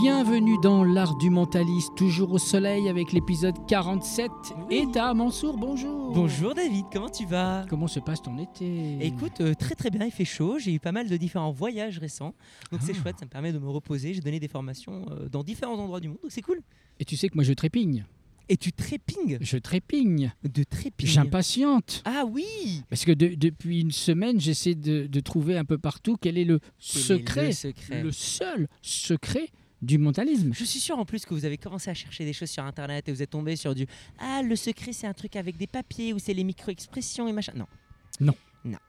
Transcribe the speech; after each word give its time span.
Bienvenue 0.00 0.56
dans 0.62 0.84
l'art 0.84 1.16
du 1.16 1.30
mentaliste, 1.30 1.94
toujours 1.96 2.32
au 2.32 2.38
soleil 2.38 2.88
avec 2.88 3.12
l'épisode 3.12 3.54
47. 3.66 4.30
Oui. 4.68 4.76
Et 4.76 4.92
ta 4.92 5.14
Mansour, 5.14 5.56
bonjour. 5.56 6.12
Bonjour 6.12 6.54
David, 6.54 6.84
comment 6.92 7.08
tu 7.08 7.24
vas? 7.24 7.64
Comment 7.68 7.86
se 7.86 8.00
passe 8.00 8.20
ton 8.20 8.36
été? 8.38 8.98
Écoute, 9.00 9.40
euh, 9.40 9.54
très 9.54 9.74
très 9.74 9.90
bien, 9.90 10.04
il 10.04 10.10
fait 10.12 10.24
chaud, 10.26 10.58
j'ai 10.58 10.72
eu 10.74 10.78
pas 10.80 10.92
mal 10.92 11.08
de 11.08 11.16
différents 11.16 11.50
voyages 11.50 11.98
récents, 11.98 12.34
donc 12.70 12.80
c'est 12.82 12.92
Ah. 12.94 13.02
chouette, 13.02 13.16
ça 13.18 13.24
me 13.24 13.30
permet 13.30 13.52
de 13.52 13.58
me 13.58 13.68
reposer, 13.70 14.12
j'ai 14.12 14.20
donné 14.20 14.38
des 14.38 14.48
formations 14.48 15.06
euh, 15.10 15.28
dans 15.30 15.42
différents 15.42 15.78
endroits 15.78 16.00
du 16.00 16.08
monde, 16.08 16.18
donc 16.22 16.30
c'est 16.30 16.42
cool. 16.42 16.60
Et 17.00 17.04
tu 17.06 17.16
sais 17.16 17.28
que 17.28 17.34
moi 17.34 17.44
je 17.44 17.52
trépigne. 17.54 18.04
Et 18.48 18.56
tu 18.58 18.72
trépignes? 18.72 19.38
Je 19.40 19.56
trépigne. 19.56 20.32
de 20.44 20.62
trépigne. 20.62 21.08
J'impatiente. 21.08 22.02
Ah 22.04 22.24
oui 22.30 22.82
Parce 22.90 23.04
que 23.04 23.12
de- 23.12 23.34
depuis 23.34 23.80
une 23.80 23.90
semaine, 23.90 24.38
j'essaie 24.40 24.74
de, 24.76 25.06
de 25.06 25.20
trouver 25.20 25.56
un 25.56 25.64
peu 25.64 25.78
partout 25.78 26.16
quel 26.20 26.36
est 26.38 26.44
le 26.44 26.60
Quel 26.60 27.00
est 27.00 27.04
secret, 27.04 27.46
le 27.46 27.52
secret? 27.52 28.02
Le 28.04 28.12
seul 28.12 28.68
secret 28.82 29.48
du 29.82 29.98
mentalisme. 29.98 30.52
Je 30.54 30.64
suis 30.64 30.80
sûr 30.80 30.98
en 30.98 31.04
plus 31.04 31.24
que 31.26 31.34
vous 31.34 31.44
avez 31.44 31.58
commencé 31.58 31.90
à 31.90 31.94
chercher 31.94 32.24
des 32.24 32.32
choses 32.32 32.50
sur 32.50 32.64
internet 32.64 33.08
et 33.08 33.12
vous 33.12 33.22
êtes 33.22 33.30
tombé 33.30 33.56
sur 33.56 33.74
du 33.74 33.86
Ah, 34.18 34.42
le 34.42 34.56
secret 34.56 34.92
c'est 34.92 35.06
un 35.06 35.12
truc 35.12 35.36
avec 35.36 35.56
des 35.56 35.66
papiers 35.66 36.12
ou 36.12 36.18
c'est 36.18 36.32
les 36.34 36.44
micro-expressions 36.44 37.28
et 37.28 37.32
machin. 37.32 37.52
Non, 37.54 37.66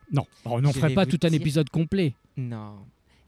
Non, 0.10 0.26
Oh, 0.46 0.52
on 0.52 0.62
n'en 0.62 0.72
ferait 0.73 0.94
pas 0.94 1.05
tout 1.05 1.20
un 1.23 1.30
épisode 1.32 1.70
complet. 1.70 2.13
non. 2.38 2.77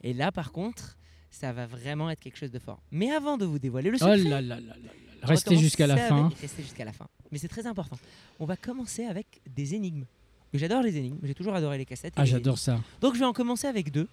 Et 0.01 0.13
là 0.13 0.31
par 0.31 0.51
contre, 0.53 0.97
ça 1.29 1.51
va 1.51 1.65
vraiment 1.67 2.09
être 2.09 2.21
quelque 2.21 2.37
chose 2.37 2.51
de 2.51 2.59
fort. 2.59 2.81
Mais 2.91 3.11
avant 3.11 3.37
de 3.37 3.45
vous 3.45 3.59
dévoiler 3.59 3.89
le 3.89 3.97
Oh 3.97 4.05
secret, 4.05 4.17
là 4.29 4.41
là 4.41 4.59
là 4.59 4.75
là 4.81 4.91
Restez 5.21 5.57
jusqu'à 5.57 5.85
la 5.87 5.97
fin. 5.97 6.27
avec- 6.27 6.37
Restez 6.39 6.63
jusqu'à 6.63 6.85
la 6.85 6.93
fin. 6.93 7.07
Mais 7.31 7.37
c'est 7.37 7.49
très 7.49 7.67
important. 7.67 7.97
On 8.39 8.45
va 8.45 8.55
commencer 8.55 9.03
avec 9.03 9.41
des 9.53 9.75
énigmes. 9.75 10.05
J'adore 10.53 10.81
les 10.81 10.95
énigmes. 10.97 11.19
J'ai 11.23 11.35
toujours 11.35 11.53
adoré 11.53 11.77
les 11.77 11.85
cassettes. 11.85 12.13
et 12.17 12.21
Ah, 12.21 12.25
j'adore 12.25 12.57
ça. 12.57 12.79
Donc 13.01 13.13
je 13.15 13.19
vais 13.19 13.25
en 13.25 13.33
commencer 13.33 13.67
avec 13.67 13.91
deux. 13.91 14.07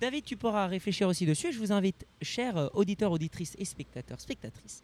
David, 0.00 0.24
tu 0.24 0.36
pourras 0.36 0.66
réfléchir 0.66 1.06
aussi 1.08 1.26
dessus. 1.26 1.48
Et 1.48 1.52
je 1.52 1.58
vous 1.58 1.72
invite, 1.72 2.06
chers 2.22 2.74
auditeurs, 2.74 3.12
auditrices 3.12 3.54
et 3.58 3.64
spectateurs, 3.64 4.20
spectatrices, 4.20 4.82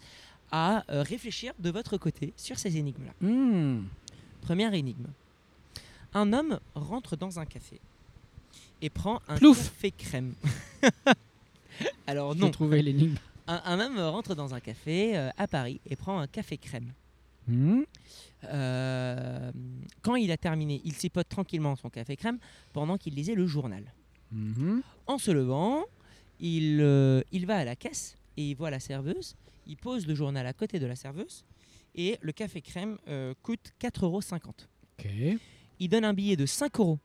à 0.50 0.84
euh, 0.90 1.02
réfléchir 1.02 1.54
de 1.58 1.70
votre 1.70 1.96
côté 1.96 2.34
sur 2.36 2.58
ces 2.58 2.76
énigmes-là. 2.76 3.14
Hmm. 3.26 3.84
Première 4.42 4.74
énigme. 4.74 5.06
Un 6.12 6.32
homme 6.32 6.60
rentre 6.74 7.16
dans 7.16 7.38
un 7.38 7.46
café 7.46 7.80
et 8.82 8.90
prend 8.90 9.20
un 9.28 9.36
Plouf 9.36 9.70
café 9.70 9.90
crème. 9.90 10.34
Alors 12.06 12.34
non, 12.36 12.50
trouvé 12.50 12.82
l'énigme. 12.82 13.16
un, 13.46 13.62
un 13.64 13.80
homme 13.80 13.98
rentre 13.98 14.34
dans 14.34 14.54
un 14.54 14.60
café 14.60 15.16
euh, 15.16 15.30
à 15.36 15.48
Paris 15.48 15.80
et 15.88 15.96
prend 15.96 16.18
un 16.20 16.26
café 16.26 16.58
crème. 16.58 16.92
Hmm. 17.48 17.82
Euh, 18.44 19.52
quand 20.02 20.16
il 20.16 20.30
a 20.30 20.36
terminé, 20.36 20.80
il 20.84 20.94
sipote 20.94 21.28
tranquillement 21.28 21.74
son 21.76 21.90
café 21.90 22.16
crème 22.16 22.38
pendant 22.72 22.96
qu'il 22.98 23.14
lisait 23.14 23.34
le 23.34 23.46
journal. 23.46 23.84
Mhm. 24.32 24.82
En 25.06 25.18
se 25.18 25.30
levant, 25.30 25.84
il, 26.40 26.80
euh, 26.80 27.22
il 27.32 27.46
va 27.46 27.58
à 27.58 27.64
la 27.64 27.76
caisse 27.76 28.16
et 28.36 28.50
il 28.50 28.54
voit 28.54 28.70
la 28.70 28.80
serveuse. 28.80 29.36
Il 29.66 29.76
pose 29.76 30.06
le 30.06 30.14
journal 30.14 30.46
à 30.46 30.52
côté 30.52 30.78
de 30.78 30.86
la 30.86 30.96
serveuse 30.96 31.44
et 31.94 32.18
le 32.20 32.32
café 32.32 32.60
crème 32.60 32.98
euh, 33.08 33.34
coûte 33.42 33.72
4,50 33.80 34.04
euros. 34.04 34.20
Il 35.78 35.88
donne 35.88 36.04
un 36.04 36.14
billet 36.14 36.36
de 36.36 36.46
5 36.46 36.78
euros 36.80 36.98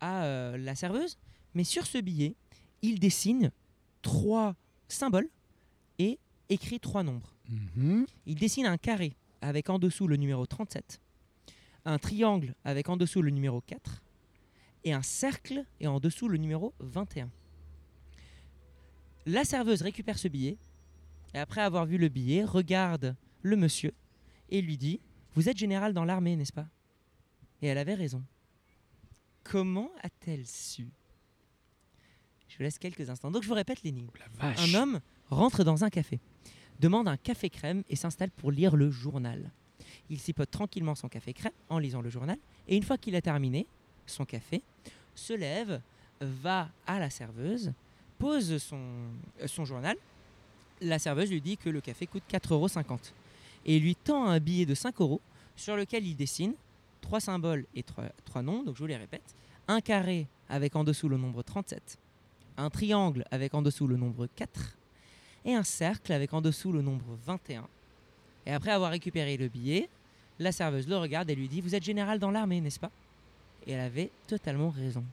à 0.00 0.24
euh, 0.24 0.56
la 0.56 0.74
serveuse, 0.74 1.18
mais 1.54 1.64
sur 1.64 1.86
ce 1.86 1.98
billet, 1.98 2.34
il 2.82 2.98
dessine 3.00 3.50
trois 4.02 4.54
symboles 4.88 5.28
et 5.98 6.18
écrit 6.48 6.80
trois 6.80 7.02
nombres. 7.02 7.34
Mhm. 7.48 8.06
Il 8.26 8.34
dessine 8.36 8.66
un 8.66 8.76
carré 8.76 9.16
avec 9.40 9.70
en 9.70 9.78
dessous 9.78 10.06
le 10.06 10.16
numéro 10.16 10.46
37, 10.46 11.00
un 11.84 11.98
triangle 11.98 12.54
avec 12.64 12.88
en 12.88 12.96
dessous 12.96 13.22
le 13.22 13.30
numéro 13.30 13.60
4 13.60 14.02
et 14.84 14.92
un 14.92 15.02
cercle 15.02 15.64
et 15.80 15.86
en 15.86 15.98
dessous 15.98 16.28
le 16.28 16.38
numéro 16.38 16.74
21. 16.80 17.30
La 19.26 19.44
serveuse 19.44 19.82
récupère 19.82 20.18
ce 20.18 20.28
billet 20.28 20.58
et 21.34 21.38
après 21.38 21.62
avoir 21.62 21.86
vu 21.86 21.98
le 21.98 22.08
billet, 22.08 22.44
regarde 22.44 23.16
le 23.42 23.56
monsieur 23.56 23.92
et 24.50 24.60
lui 24.60 24.76
dit 24.76 25.00
Vous 25.34 25.48
êtes 25.48 25.56
général 25.56 25.92
dans 25.94 26.04
l'armée, 26.04 26.36
n'est-ce 26.36 26.52
pas? 26.52 26.68
Et 27.62 27.66
elle 27.66 27.78
avait 27.78 27.94
raison. 27.94 28.22
Comment 29.42 29.90
a-t-elle 30.02 30.46
su? 30.46 30.88
Je 32.48 32.56
vous 32.58 32.62
laisse 32.62 32.78
quelques 32.78 33.10
instants. 33.10 33.30
Donc 33.30 33.42
je 33.42 33.48
vous 33.48 33.54
répète 33.54 33.82
l'énigme. 33.82 34.10
Vache. 34.34 34.74
Un 34.74 34.74
homme 34.74 35.00
rentre 35.28 35.64
dans 35.64 35.84
un 35.84 35.90
café, 35.90 36.20
demande 36.78 37.08
un 37.08 37.16
café 37.16 37.50
crème 37.50 37.82
et 37.88 37.96
s'installe 37.96 38.30
pour 38.30 38.52
lire 38.52 38.76
le 38.76 38.90
journal. 38.90 39.50
Il 40.08 40.20
sipote 40.20 40.50
tranquillement 40.50 40.94
son 40.94 41.08
café 41.08 41.32
crème 41.32 41.52
en 41.68 41.78
lisant 41.78 42.00
le 42.00 42.10
journal 42.10 42.38
et 42.68 42.76
une 42.76 42.82
fois 42.82 42.98
qu'il 42.98 43.16
a 43.16 43.22
terminé 43.22 43.66
son 44.06 44.24
café, 44.24 44.62
se 45.14 45.32
lève, 45.32 45.80
va 46.20 46.68
à 46.86 46.98
la 46.98 47.10
serveuse, 47.10 47.72
pose 48.18 48.58
son, 48.58 48.80
euh, 49.42 49.64
journal. 49.64 49.96
La 50.80 50.98
serveuse 50.98 51.30
lui 51.30 51.40
dit 51.40 51.56
que 51.56 51.70
le 51.70 51.80
café 51.80 52.06
coûte 52.06 52.24
4,50 52.30 52.52
euros 52.52 52.68
et 53.66 53.78
lui 53.78 53.96
tend 53.96 54.26
un 54.26 54.40
billet 54.40 54.66
de 54.66 54.74
5 54.74 55.00
euros 55.00 55.20
sur 55.56 55.76
lequel 55.76 56.06
il 56.06 56.16
dessine 56.16 56.54
trois 57.00 57.20
symboles 57.20 57.66
et 57.74 57.82
trois, 57.82 58.04
trois 58.24 58.42
noms, 58.42 58.62
donc 58.62 58.74
je 58.76 58.80
vous 58.80 58.86
les 58.86 58.96
répète. 58.96 59.34
Un 59.68 59.80
carré 59.80 60.26
avec 60.48 60.74
en 60.76 60.84
dessous 60.84 61.08
le 61.08 61.16
nombre 61.16 61.42
37, 61.42 61.98
un 62.56 62.70
triangle 62.70 63.24
avec 63.30 63.54
en 63.54 63.62
dessous 63.62 63.86
le 63.86 63.96
nombre 63.96 64.26
4 64.36 64.76
et 65.44 65.54
un 65.54 65.62
cercle 65.62 66.12
avec 66.12 66.32
en 66.32 66.40
dessous 66.40 66.72
le 66.72 66.82
nombre 66.82 67.16
21. 67.26 67.66
Et 68.46 68.52
après 68.52 68.70
avoir 68.72 68.90
récupéré 68.90 69.36
le 69.36 69.48
billet, 69.48 69.88
la 70.38 70.52
serveuse 70.52 70.88
le 70.88 70.96
regarde 70.96 71.30
et 71.30 71.34
lui 71.34 71.48
dit 71.48 71.60
Vous 71.60 71.74
êtes 71.74 71.84
général 71.84 72.18
dans 72.18 72.30
l'armée, 72.30 72.60
n'est-ce 72.60 72.80
pas? 72.80 72.90
Et 73.66 73.72
elle 73.72 73.80
avait 73.80 74.10
totalement 74.26 74.70
raison. 74.70 75.04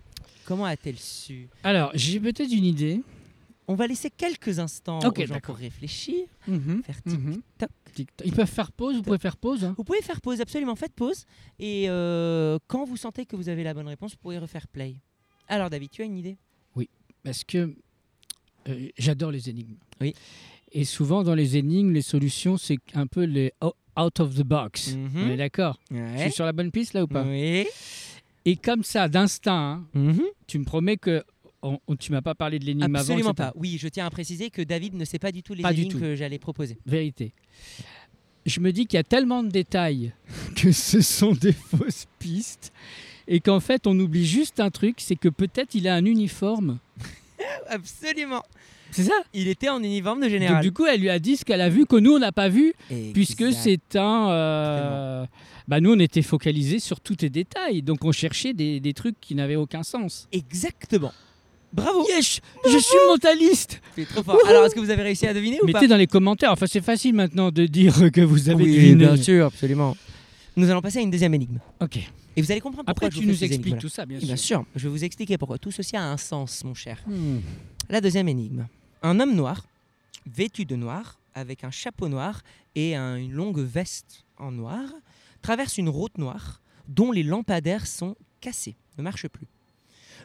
Comment 0.45 0.65
a-t-elle 0.65 0.97
su? 0.97 1.47
Alors, 1.63 1.91
j'ai 1.93 2.19
peut-être 2.19 2.51
une 2.51 2.65
idée. 2.65 3.01
On 3.67 3.75
va 3.75 3.87
laisser 3.87 4.09
quelques 4.09 4.59
instants 4.59 4.99
aux 4.99 5.25
gens 5.25 5.39
pour 5.39 5.55
réfléchir, 5.55 6.25
Mhm. 6.47 6.81
faire 6.83 6.99
Mhm. 7.05 7.41
Ils 8.25 8.33
peuvent 8.33 8.49
faire 8.49 8.71
pause, 8.71 8.95
vous 8.97 9.01
pouvez 9.03 9.17
faire 9.19 9.37
pause. 9.37 9.63
hein. 9.63 9.75
Vous 9.77 9.83
pouvez 9.83 10.01
faire 10.01 10.19
pause, 10.19 10.41
absolument, 10.41 10.75
faites 10.75 10.93
pause. 10.93 11.25
Et 11.59 11.85
euh, 11.89 12.57
quand 12.67 12.83
vous 12.85 12.97
sentez 12.97 13.25
que 13.25 13.35
vous 13.35 13.47
avez 13.49 13.63
la 13.63 13.73
bonne 13.73 13.87
réponse, 13.87 14.11
vous 14.11 14.17
pouvez 14.17 14.39
refaire 14.39 14.67
play. 14.67 14.95
Alors 15.47 15.69
David, 15.69 15.89
tu 15.91 16.01
as 16.01 16.05
une 16.05 16.17
idée? 16.17 16.37
Parce 17.23 17.43
que 17.43 17.75
euh, 18.67 18.89
j'adore 18.97 19.29
les 19.31 19.47
énigmes. 19.47 19.75
Oui. 20.01 20.15
Et 20.71 20.85
souvent, 20.85 21.21
dans 21.23 21.35
les 21.35 21.55
énigmes, 21.55 21.91
les 21.93 22.01
solutions, 22.01 22.57
c'est 22.57 22.79
un 22.95 23.05
peu 23.05 23.23
les 23.25 23.53
out 23.61 24.19
of 24.19 24.33
the 24.35 24.41
box. 24.43 24.95
Mhm. 24.95 25.11
On 25.15 25.29
est 25.29 25.37
d'accord? 25.37 25.79
Je 25.91 26.17
suis 26.21 26.31
sur 26.31 26.45
la 26.45 26.51
bonne 26.51 26.71
piste 26.71 26.93
là 26.93 27.03
ou 27.03 27.07
pas? 27.07 27.23
Oui. 27.23 27.67
Et 28.45 28.55
comme 28.55 28.83
ça, 28.83 29.07
d'instinct, 29.07 29.85
hein, 29.93 29.99
Mhm. 29.99 30.21
tu 30.47 30.57
me 30.59 30.65
promets 30.65 30.97
que 30.97 31.23
on, 31.63 31.79
on- 31.87 31.95
tu 31.95 32.11
m'as 32.11 32.23
pas 32.23 32.33
parlé 32.33 32.57
de 32.57 32.65
l'énigme 32.65 32.95
avant. 32.95 33.03
Absolument 33.03 33.33
pas. 33.35 33.53
Oui, 33.55 33.77
je 33.79 33.87
tiens 33.87 34.07
à 34.07 34.09
préciser 34.09 34.49
que 34.49 34.63
David 34.63 34.95
ne 34.95 35.05
sait 35.05 35.19
pas 35.19 35.31
du 35.31 35.43
tout 35.43 35.53
les 35.53 35.61
Pas 35.61 35.73
du 35.73 35.81
énigmes 35.81 35.93
tout. 35.93 35.99
que 35.99 36.15
j'allais 36.15 36.39
proposer. 36.39 36.79
Vérité. 36.87 37.33
Je 38.47 38.59
me 38.59 38.71
dis 38.73 38.87
qu'il 38.87 38.97
y 38.97 38.99
a 38.99 39.03
tellement 39.03 39.43
de 39.43 39.49
détails 39.49 40.13
que 40.55 40.71
ce 40.71 41.01
sont 41.01 41.33
des 41.33 41.53
fausses 41.53 42.07
pistes 42.17 42.73
et 43.27 43.39
qu'en 43.41 43.59
fait 43.59 43.85
on 43.85 43.99
oublie 43.99 44.25
juste 44.25 44.59
un 44.59 44.71
truc, 44.71 44.95
c'est 44.99 45.15
que 45.15 45.29
peut-être 45.29 45.75
il 45.75 45.87
a 45.87 45.93
un 45.93 46.05
uniforme. 46.05 46.79
Absolument. 47.69 48.43
C'est 48.91 49.03
ça 49.03 49.13
Il 49.33 49.47
était 49.47 49.69
en 49.69 49.81
uniforme 49.83 50.19
de 50.19 50.23
Donc 50.25 50.31
général. 50.31 50.61
du 50.61 50.71
coup 50.71 50.85
elle 50.85 50.99
lui 51.01 51.09
a 51.09 51.19
dit 51.19 51.37
ce 51.37 51.45
qu'elle 51.45 51.61
a 51.61 51.69
vu 51.69 51.85
que 51.85 51.95
nous 51.95 52.13
on 52.13 52.19
n'a 52.19 52.31
pas 52.31 52.49
vu 52.49 52.73
puisque 53.13 53.51
c'est 53.53 53.95
un... 53.95 54.29
euh, 54.31 55.25
Bah 55.67 55.79
nous 55.79 55.93
on 55.93 55.99
était 55.99 56.21
focalisés 56.21 56.79
sur 56.79 56.99
tous 56.99 57.15
tes 57.17 57.29
détails 57.29 57.81
donc 57.81 58.03
on 58.03 58.11
cherchait 58.11 58.53
des, 58.53 58.79
des 58.79 58.93
trucs 58.93 59.19
qui 59.21 59.33
n'avaient 59.35 59.55
aucun 59.55 59.83
sens. 59.83 60.27
Exactement. 60.31 61.13
Bravo. 61.73 62.05
Yes 62.09 62.41
Je 62.65 62.77
suis 62.77 62.97
mentaliste 63.07 63.81
C'est 63.95 64.05
trop 64.05 64.21
fort. 64.23 64.37
Alors, 64.45 64.65
est-ce 64.65 64.75
que 64.75 64.81
vous 64.81 64.89
avez 64.89 65.03
réussi 65.03 65.25
à 65.25 65.33
deviner 65.33 65.57
ou 65.61 65.67
pas 65.67 65.71
Mettez 65.79 65.87
dans 65.87 65.95
les 65.95 66.07
commentaires, 66.07 66.51
enfin 66.51 66.65
c'est 66.67 66.83
facile 66.83 67.15
maintenant 67.15 67.49
de 67.49 67.65
dire 67.65 68.11
que 68.11 68.19
vous 68.19 68.49
avez 68.49 68.61
Oui, 68.63 68.75
deviné. 68.75 68.95
bien 68.95 69.15
sûr, 69.15 69.45
absolument. 69.45 69.95
Nous 70.57 70.69
allons 70.69 70.81
passer 70.81 70.99
à 70.99 71.01
une 71.01 71.11
deuxième 71.11 71.33
énime. 71.33 71.59
Ok. 71.79 71.97
Et 72.35 72.41
vous 72.41 72.51
allez 72.51 72.59
comprendre 72.59 72.85
pourquoi 72.85 73.07
Après 73.07 73.15
je 73.15 73.21
tu 73.21 73.25
vous 73.25 73.31
nous 73.31 73.43
expliques 73.45 73.77
tout 73.77 73.87
ça 73.87 74.05
bien 74.05 74.17
Bien 74.19 74.35
sûr. 74.35 74.57
sûr, 74.59 74.65
je 74.75 74.83
vais 74.83 74.89
vous 74.89 75.03
expliquer 75.05 75.37
pourquoi. 75.37 75.57
Tout 75.57 75.71
ceci 75.71 75.95
a 75.95 76.03
un 76.03 76.17
sens, 76.17 76.65
mon 76.65 76.73
cher. 76.73 76.97
Hmm. 77.07 77.37
La 77.89 78.01
deuxième 78.01 78.27
énigme. 78.27 78.67
Un 79.01 79.19
homme 79.19 79.33
noir, 79.35 79.65
vêtu 80.25 80.65
de 80.65 80.75
noir, 80.75 81.17
avec 81.33 81.63
un 81.63 81.71
chapeau 81.71 82.07
noir 82.07 82.41
et 82.75 82.95
un- 82.95 83.15
une 83.15 83.31
longue 83.31 83.59
veste 83.59 84.25
en 84.37 84.51
noir, 84.51 84.83
traverse 85.41 85.77
une 85.77 85.89
route 85.89 86.17
noire 86.17 86.61
dont 86.87 87.11
les 87.11 87.23
lampadaires 87.23 87.87
sont 87.87 88.15
cassés, 88.41 88.75
ne 88.97 89.03
marchent 89.03 89.27
plus. 89.27 89.47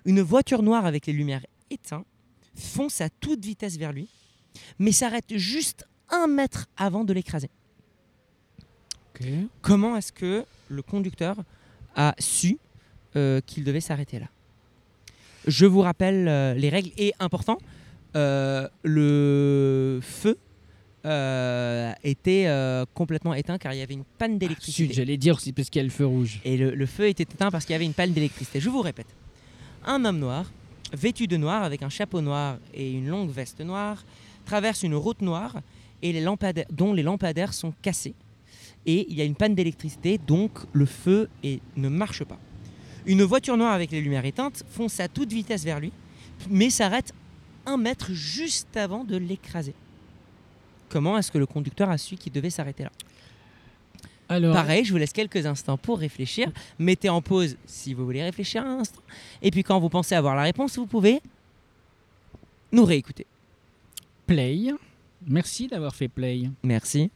Une 0.04 0.20
voiture 0.20 0.62
noire 0.62 0.84
avec 0.84 1.06
les 1.06 1.12
lumières 1.12 1.44
éteintes 1.70 2.06
fonce 2.54 3.00
à 3.00 3.08
toute 3.08 3.44
vitesse 3.44 3.76
vers 3.76 3.92
lui, 3.92 4.08
mais 4.78 4.92
s'arrête 4.92 5.36
juste 5.36 5.86
un 6.10 6.26
mètre 6.26 6.66
avant 6.76 7.04
de 7.04 7.12
l'écraser. 7.12 7.50
Comment 9.62 9.96
est-ce 9.96 10.12
que 10.12 10.44
le 10.68 10.82
conducteur 10.82 11.36
a 11.94 12.14
su 12.18 12.58
euh, 13.16 13.40
qu'il 13.40 13.64
devait 13.64 13.80
s'arrêter 13.80 14.18
là? 14.18 14.26
Je 15.46 15.64
vous 15.64 15.80
rappelle 15.80 16.28
euh, 16.28 16.54
les 16.54 16.68
règles 16.68 16.90
et 16.98 17.14
important, 17.18 17.58
le 18.16 20.00
feu 20.02 20.38
euh, 21.06 21.92
était 22.02 22.46
euh, 22.48 22.84
complètement 22.92 23.32
éteint 23.32 23.58
car 23.58 23.72
il 23.72 23.78
y 23.78 23.82
avait 23.82 23.94
une 23.94 24.02
panne 24.18 24.32
Sud, 24.32 24.38
d'électricité. 24.40 24.92
j'allais 24.92 25.16
dire 25.16 25.36
aussi 25.36 25.52
parce 25.52 25.70
qu'il 25.70 25.78
y 25.78 25.84
a 25.84 25.84
le 25.84 25.90
feu 25.90 26.04
rouge. 26.04 26.40
Et 26.44 26.56
le, 26.56 26.74
le 26.74 26.86
feu 26.86 27.06
était 27.06 27.22
éteint 27.22 27.52
parce 27.52 27.64
qu'il 27.64 27.74
y 27.74 27.76
avait 27.76 27.84
une 27.84 27.94
panne 27.94 28.12
d'électricité. 28.12 28.58
Je 28.58 28.68
vous 28.68 28.80
répète. 28.80 29.06
Un 29.84 30.04
homme 30.04 30.18
noir, 30.18 30.50
vêtu 30.92 31.28
de 31.28 31.36
noir 31.36 31.62
avec 31.62 31.84
un 31.84 31.90
chapeau 31.90 32.20
noir 32.20 32.58
et 32.74 32.90
une 32.90 33.06
longue 33.06 33.30
veste 33.30 33.60
noire, 33.60 34.04
traverse 34.46 34.82
une 34.82 34.96
route 34.96 35.22
noire 35.22 35.60
et 36.02 36.12
les 36.12 36.20
lampadaires, 36.20 36.66
dont 36.72 36.92
les 36.92 37.04
lampadaires 37.04 37.54
sont 37.54 37.72
cassés. 37.82 38.14
Et 38.84 39.06
il 39.08 39.16
y 39.16 39.20
a 39.20 39.24
une 39.24 39.36
panne 39.36 39.54
d'électricité, 39.54 40.18
donc 40.18 40.58
le 40.72 40.86
feu 40.86 41.28
ne 41.76 41.88
marche 41.88 42.24
pas. 42.24 42.38
Une 43.06 43.22
voiture 43.22 43.56
noire 43.56 43.74
avec 43.74 43.92
les 43.92 44.00
lumières 44.00 44.24
éteintes 44.24 44.64
fonce 44.70 44.98
à 44.98 45.06
toute 45.06 45.32
vitesse 45.32 45.62
vers 45.62 45.78
lui, 45.78 45.92
mais 46.50 46.70
s'arrête 46.70 47.12
un 47.66 47.76
mètre 47.76 48.12
juste 48.12 48.76
avant 48.76 49.04
de 49.04 49.16
l'écraser. 49.16 49.74
Comment 50.88 51.18
est-ce 51.18 51.30
que 51.30 51.38
le 51.38 51.46
conducteur 51.46 51.90
a 51.90 51.98
su 51.98 52.16
qu'il 52.16 52.32
devait 52.32 52.50
s'arrêter 52.50 52.84
là? 52.84 52.92
Alors, 54.28 54.54
Pareil, 54.54 54.84
je 54.84 54.92
vous 54.92 54.98
laisse 54.98 55.12
quelques 55.12 55.46
instants 55.46 55.76
pour 55.76 55.98
réfléchir. 55.98 56.48
Mettez 56.78 57.08
en 57.08 57.22
pause 57.22 57.56
si 57.66 57.94
vous 57.94 58.04
voulez 58.04 58.22
réfléchir 58.24 58.64
un 58.64 58.80
instant. 58.80 59.02
Et 59.40 59.50
puis 59.50 59.62
quand 59.62 59.78
vous 59.78 59.88
pensez 59.88 60.14
avoir 60.16 60.34
la 60.34 60.42
réponse, 60.42 60.76
vous 60.76 60.86
pouvez 60.86 61.20
nous 62.72 62.84
réécouter. 62.84 63.26
play. 64.26 64.72
Merci 65.26 65.68
d'avoir 65.68 65.94
fait 65.94 66.08
play. 66.08 66.50
Merci. 66.62 67.10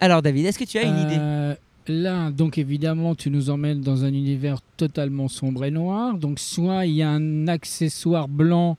Alors 0.00 0.22
David, 0.22 0.46
est-ce 0.46 0.58
que 0.58 0.64
tu 0.64 0.78
as 0.78 0.82
une 0.82 0.98
idée? 0.98 1.16
Euh, 1.18 1.54
Là, 1.86 2.30
donc 2.30 2.56
évidemment, 2.56 3.14
tu 3.14 3.30
nous 3.30 3.50
emmènes 3.50 3.82
dans 3.82 4.04
un 4.04 4.08
univers 4.08 4.62
totalement 4.78 5.28
sombre 5.28 5.66
et 5.66 5.70
noir. 5.70 6.16
Donc, 6.16 6.38
soit 6.38 6.86
il 6.86 6.94
y 6.94 7.02
a 7.02 7.10
un 7.10 7.46
accessoire 7.46 8.26
blanc, 8.26 8.78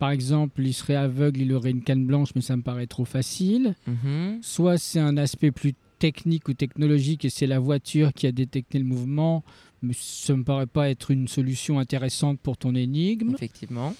par 0.00 0.10
exemple, 0.10 0.62
il 0.62 0.72
serait 0.74 0.96
aveugle, 0.96 1.42
il 1.42 1.52
aurait 1.52 1.70
une 1.70 1.82
canne 1.84 2.04
blanche, 2.06 2.30
mais 2.34 2.40
ça 2.40 2.56
me 2.56 2.62
paraît 2.62 2.88
trop 2.88 3.04
facile. 3.04 3.74
Mhm. 3.86 4.38
Soit 4.42 4.78
c'est 4.78 4.98
un 4.98 5.16
aspect 5.16 5.52
plus 5.52 5.74
technique 6.00 6.48
ou 6.48 6.54
technologique 6.54 7.24
et 7.26 7.30
c'est 7.30 7.46
la 7.46 7.58
voiture 7.60 8.12
qui 8.14 8.26
a 8.26 8.32
détecté 8.32 8.78
le 8.78 8.84
mouvement, 8.86 9.44
mais 9.82 9.92
ça 9.94 10.34
me 10.34 10.42
paraît 10.42 10.66
pas 10.66 10.88
être 10.90 11.10
une 11.10 11.28
solution 11.28 11.78
intéressante 11.78 12.40
pour 12.40 12.56
ton 12.56 12.74
énigme. 12.74 13.34
Effectivement. 13.34 13.94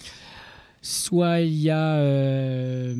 Soit 0.83 1.43
il 1.43 1.55
y 1.61 1.71
a. 1.71 1.97
euh, 1.99 2.95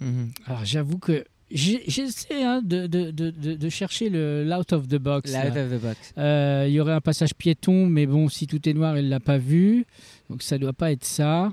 Mhm. 0.00 0.30
Alors 0.46 0.64
j'avoue 0.64 0.98
que 0.98 1.24
j'essaie 1.50 2.42
hein, 2.42 2.60
de, 2.64 2.86
de- 2.86 3.10
de- 3.10 3.30
de- 3.30 3.54
de 3.54 3.68
chercher 3.68 4.08
le 4.10 4.44
l'out 4.44 4.72
of 4.72 4.86
the 4.88 4.96
box. 4.96 5.32
Là, 5.32 5.44
là. 5.44 5.50
out 5.50 5.56
of 5.72 5.78
the 5.78 5.82
box. 5.82 6.12
Euh, 6.18 6.66
Il 6.68 6.74
y 6.74 6.80
aurait 6.80 6.92
un 6.92 7.00
passage 7.00 7.34
piéton, 7.34 7.86
mais 7.86 8.06
bon, 8.06 8.28
si 8.28 8.46
tout 8.46 8.68
est 8.68 8.74
noir, 8.74 8.98
il 8.98 9.08
l'a 9.08 9.20
pas 9.20 9.38
vu. 9.38 9.86
Donc 10.30 10.42
ça 10.42 10.58
doit 10.58 10.72
pas 10.72 10.90
être 10.92 11.04
ça. 11.04 11.52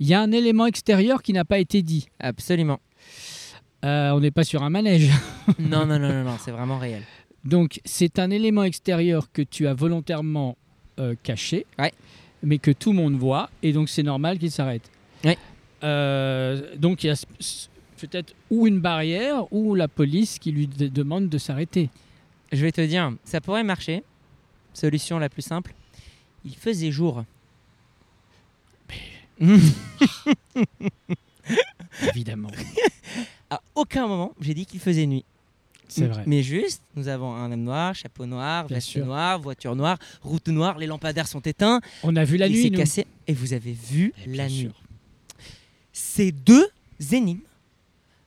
Il 0.00 0.06
y 0.06 0.14
a 0.14 0.20
un 0.20 0.30
élément 0.32 0.66
extérieur 0.66 1.22
qui 1.22 1.32
n'a 1.32 1.44
pas 1.44 1.58
été 1.58 1.82
dit. 1.82 2.08
Absolument. 2.20 2.80
Euh, 3.84 4.10
on 4.10 4.20
n'est 4.20 4.30
pas 4.30 4.44
sur 4.44 4.62
un 4.62 4.70
manège. 4.70 5.10
Non, 5.58 5.86
non, 5.86 5.98
non, 5.98 6.08
non, 6.12 6.24
non, 6.24 6.36
c'est 6.38 6.50
vraiment 6.50 6.78
réel. 6.78 7.02
Donc 7.44 7.80
c'est 7.84 8.18
un 8.18 8.30
élément 8.30 8.64
extérieur 8.64 9.32
que 9.32 9.40
tu 9.42 9.66
as 9.66 9.74
volontairement 9.74 10.56
euh, 10.98 11.14
caché, 11.22 11.64
Ouais. 11.78 11.92
mais 12.42 12.58
que 12.58 12.70
tout 12.70 12.90
le 12.90 12.96
monde 12.98 13.14
voit, 13.14 13.48
et 13.62 13.72
donc 13.72 13.88
c'est 13.88 14.02
normal 14.02 14.38
qu'il 14.38 14.50
s'arrête. 14.50 14.90
Ouais. 15.24 15.38
Euh, 15.84 16.74
donc 16.76 17.04
il 17.04 17.06
y 17.06 17.10
a 17.10 17.14
peut-être 18.00 18.34
ou 18.50 18.66
une 18.66 18.80
barrière 18.80 19.50
ou 19.52 19.74
la 19.74 19.88
police 19.88 20.38
qui 20.38 20.52
lui 20.52 20.66
de- 20.66 20.88
demande 20.88 21.28
de 21.28 21.38
s'arrêter. 21.38 21.88
Je 22.52 22.60
vais 22.62 22.72
te 22.72 22.80
dire, 22.80 23.12
ça 23.24 23.40
pourrait 23.40 23.64
marcher. 23.64 24.02
Solution 24.74 25.18
la 25.18 25.28
plus 25.28 25.42
simple. 25.42 25.72
Il 26.44 26.54
faisait 26.56 26.90
jour. 26.90 27.24
Évidemment. 32.14 32.50
À 33.50 33.60
aucun 33.74 34.06
moment, 34.06 34.34
j'ai 34.40 34.54
dit 34.54 34.66
qu'il 34.66 34.80
faisait 34.80 35.06
nuit. 35.06 35.24
C'est 35.90 36.06
vrai. 36.06 36.22
Mais 36.26 36.42
juste, 36.42 36.82
nous 36.96 37.08
avons 37.08 37.34
un 37.34 37.50
homme 37.50 37.62
noir, 37.62 37.94
chapeau 37.94 38.26
noir, 38.26 38.66
Bien 38.66 38.76
veste 38.76 38.88
sûr. 38.88 39.06
noire, 39.06 39.40
voiture 39.40 39.74
noire, 39.74 39.98
route 40.20 40.48
noire, 40.48 40.76
les 40.78 40.86
lampadaires 40.86 41.26
sont 41.26 41.40
éteints. 41.40 41.80
On 42.02 42.14
a 42.16 42.24
vu 42.24 42.36
la 42.36 42.46
il 42.46 42.52
nuit, 42.52 42.62
s'est 42.64 42.70
nous. 42.70 42.76
cassé 42.78 43.06
et 43.26 43.32
vous 43.32 43.54
avez 43.54 43.72
vu 43.72 44.12
la 44.26 44.48
nuit. 44.48 44.60
sûr. 44.64 44.72
Ces 45.94 46.30
deux 46.30 46.68
énigmes 47.12 47.40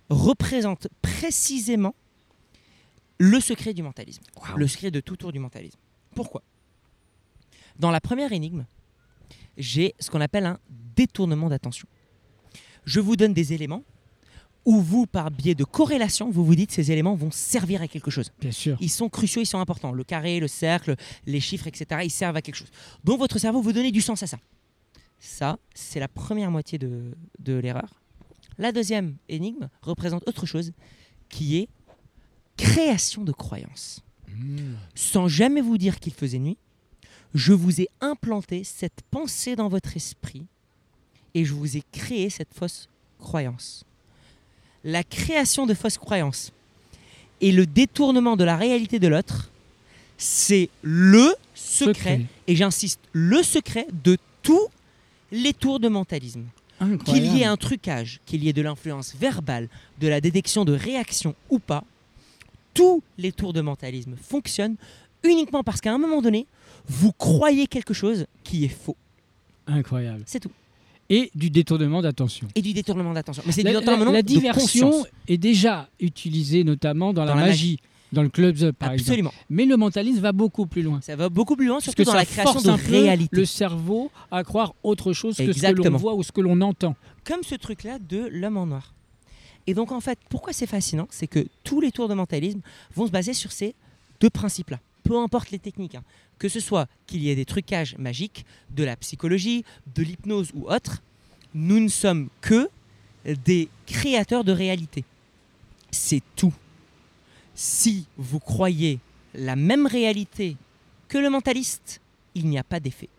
représentent 0.10 0.88
précisément 1.04 1.94
le 3.20 3.40
secret 3.40 3.76
du 3.76 3.84
mentalisme. 3.84 4.24
Le 4.56 4.68
secret 4.68 4.90
de 4.90 5.00
tout 5.00 5.16
tour 5.16 5.32
du 5.32 5.38
mentalisme. 5.38 5.78
Pourquoi? 6.16 6.42
Dans 7.78 7.92
la 7.92 8.02
première 8.02 8.34
énigme, 8.34 8.66
j'ai 9.58 9.96
ce 10.00 10.10
qu'on 10.10 10.22
appelle 10.22 10.46
un 10.46 10.60
détournement 10.96 11.50
d'attention. 11.50 11.88
Je 12.86 13.00
vous 13.00 13.16
donne 13.16 13.34
des 13.34 13.54
éléments 13.54 13.84
où 14.66 14.80
vous, 14.80 15.08
par 15.08 15.32
biais 15.32 15.56
de 15.56 15.64
corrélation, 15.64 16.30
vous 16.30 16.46
vous 16.46 16.56
dites 16.56 16.72
ces 16.72 16.92
éléments 16.92 17.16
vont 17.16 17.32
servir 17.32 17.82
à 17.82 17.88
quelque 17.88 18.12
chose. 18.12 18.32
Bien 18.40 18.52
sûr. 18.52 18.78
Ils 18.80 18.90
sont 18.90 19.10
cruciaux, 19.10 19.42
ils 19.42 19.48
sont 19.48 19.60
importants. 19.60 19.92
Le 19.92 20.04
carré, 20.04 20.40
le 20.40 20.48
cercle, 20.48 20.96
les 21.26 21.40
chiffres, 21.40 21.68
etc., 21.68 22.02
ils 22.04 22.12
servent 22.12 22.36
à 22.36 22.42
quelque 22.42 22.56
chose. 22.56 22.70
Donc 23.04 23.20
votre 23.20 23.40
cerveau 23.40 23.62
vous 23.62 23.74
donne 23.74 23.90
du 23.90 24.02
sens 24.02 24.22
à 24.22 24.28
ça. 24.28 24.38
Ça, 25.20 25.58
c'est 25.74 26.00
la 26.00 26.08
première 26.08 26.52
moitié 26.52 26.78
de, 26.78 27.16
de 27.40 27.54
l'erreur. 27.54 28.02
La 28.58 28.72
deuxième 28.72 29.16
énigme 29.30 29.70
représente 29.82 30.28
autre 30.28 30.46
chose 30.46 30.74
qui 31.30 31.58
est 31.58 31.70
création 32.58 33.24
de 33.24 33.32
croyances. 33.32 34.04
Mmh. 34.28 34.74
Sans 34.96 35.28
jamais 35.28 35.62
vous 35.62 35.78
dire 35.78 36.00
qu'il 36.00 36.14
faisait 36.14 36.40
nuit, 36.40 36.58
je 37.34 37.54
vous 37.54 37.82
ai 37.82 37.90
implanté 38.02 38.64
cette 38.64 39.02
pensée 39.10 39.56
dans 39.56 39.70
votre 39.70 39.96
esprit 39.96 40.44
et 41.34 41.46
je 41.46 41.54
vous 41.54 41.78
ai 41.78 41.84
créé 41.92 42.30
cette 42.30 42.54
fausse 42.54 42.90
croyance. 43.20 43.86
La 44.84 45.04
création 45.04 45.66
de 45.66 45.74
fausses 45.74 45.98
croyances 45.98 46.52
et 47.40 47.52
le 47.52 47.66
détournement 47.66 48.36
de 48.36 48.44
la 48.44 48.58
réalité 48.58 49.00
de 49.00 49.08
l'autre, 49.08 49.50
c'est 50.18 50.70
le 50.82 51.34
secret, 51.56 52.22
et 52.48 52.56
j'insiste, 52.56 53.00
le 53.14 53.42
secret 53.44 53.88
de 54.04 54.18
tous 54.44 54.68
les 55.32 55.54
tours 55.54 55.80
de 55.80 55.88
mentalisme. 55.88 56.44
Qu'il 57.06 57.26
y 57.36 57.42
ait 57.42 57.46
un 57.46 57.58
trucage, 57.58 58.20
qu'il 58.26 58.44
y 58.44 58.50
ait 58.50 58.54
de 58.54 58.62
l'influence 58.64 59.16
verbale, 59.16 59.70
de 60.00 60.08
la 60.08 60.20
détection 60.20 60.66
de 60.66 60.74
réaction 60.74 61.36
ou 61.52 61.60
pas, 61.60 61.84
tous 62.74 63.04
les 63.20 63.32
tours 63.32 63.54
de 63.54 63.62
mentalisme 63.62 64.16
fonctionnent 64.16 64.78
uniquement 65.24 65.64
parce 65.64 65.82
qu'à 65.82 65.94
un 65.94 65.98
moment 65.98 66.22
donné, 66.22 66.46
vous 66.88 67.12
croyez 67.12 67.68
quelque 67.68 67.94
chose 67.94 68.26
qui 68.44 68.66
est 68.66 68.70
faux. 68.70 68.98
Incroyable. 69.68 70.24
C'est 70.26 70.40
tout. 70.40 70.52
Et 71.10 71.30
du 71.36 71.50
détournement 71.50 72.02
d'attention. 72.02 72.48
Et 72.56 72.62
du 72.62 72.74
détournement 72.74 73.14
d'attention. 73.14 73.44
Mais 73.46 73.52
c'est 73.52 73.64
La, 73.64 73.72
du 73.74 73.80
détournement 73.80 74.06
la- 74.12 74.18
la 74.20 74.22
diversion 74.24 75.06
est 75.28 75.38
déjà 75.38 75.90
utilisée 76.00 76.64
notamment 76.64 77.14
dans, 77.14 77.26
Dans 77.26 77.36
la, 77.36 77.42
la 77.42 77.48
magie, 77.48 77.80
dans 78.14 78.24
le 78.24 78.30
clubs 78.30 78.62
up 78.64 78.76
par 78.80 78.94
exemple. 78.94 79.10
Absolument. 79.10 79.34
Mais 79.50 79.66
le 79.66 79.76
mentalisme 79.78 80.20
va 80.22 80.32
beaucoup 80.32 80.66
plus 80.66 80.82
loin. 80.82 81.02
Ça 81.02 81.16
va 81.18 81.28
beaucoup 81.30 81.56
plus 81.58 81.68
loin, 81.68 81.80
surtout 81.82 82.04
que 82.04 82.08
dans 82.08 82.14
la 82.16 82.26
création 82.26 82.62
de 82.62 82.70
réalité. 82.90 83.36
le 83.36 83.46
cerveau 83.46 84.10
à 84.32 84.44
croire 84.44 84.74
autre 84.84 85.12
chose 85.14 85.36
que 85.38 85.52
ce 85.52 85.60
que 85.62 85.82
l'on 85.90 85.98
voit 85.98 86.14
ou 86.16 86.24
ce 86.24 86.32
que 86.32 86.42
l'on 86.42 86.60
entend. 86.62 86.96
Comme 87.26 87.44
ce 87.44 87.56
truc-là 87.56 88.00
de 88.00 88.28
l'homme 88.32 88.58
en 88.58 88.66
noir. 88.68 88.94
Et 89.68 89.74
donc 89.74 89.92
en 89.92 90.00
fait, 90.00 90.18
pourquoi 90.30 90.54
c'est 90.54 90.66
fascinant 90.66 91.08
C'est 91.12 91.28
que 91.28 91.46
tous 91.64 91.82
les 91.82 91.92
tours 91.92 92.08
de 92.08 92.14
mentalisme 92.16 92.62
vont 92.96 93.06
se 93.06 93.12
baser 93.12 93.34
sur 93.34 93.52
ces 93.52 93.76
deux 94.22 94.30
principes-là. 94.30 94.80
Peu 95.04 95.18
importe 95.18 95.52
les 95.52 95.60
techniques. 95.60 95.96
hein. 95.96 96.04
Que 96.40 96.50
ce 96.50 96.60
soit 96.60 96.88
qu'il 97.08 97.22
y 97.22 97.30
ait 97.30 97.36
des 97.36 97.46
trucages 97.46 97.96
magiques, 97.98 98.46
de 98.72 98.84
la 98.84 98.96
psychologie, 98.96 99.64
de 99.96 100.04
l'hypnose 100.04 100.52
ou 100.56 100.70
autre, 100.70 101.02
nous 101.54 101.80
ne 101.80 101.88
sommes 101.90 102.30
que 102.42 102.70
des 103.46 103.70
créateurs 103.86 104.44
de 104.44 104.52
réalité. 104.52 105.04
C'est 105.92 106.22
tout. 106.36 106.54
Si 107.54 108.08
vous 108.18 108.40
croyez 108.40 109.00
la 109.36 109.56
même 109.56 109.86
réalité 109.86 110.58
que 111.08 111.18
le 111.18 111.30
mentaliste, 111.30 112.02
il 112.34 112.48
n'y 112.48 112.58
a 112.58 112.64
pas 112.64 112.80
d'effet. 112.80 113.10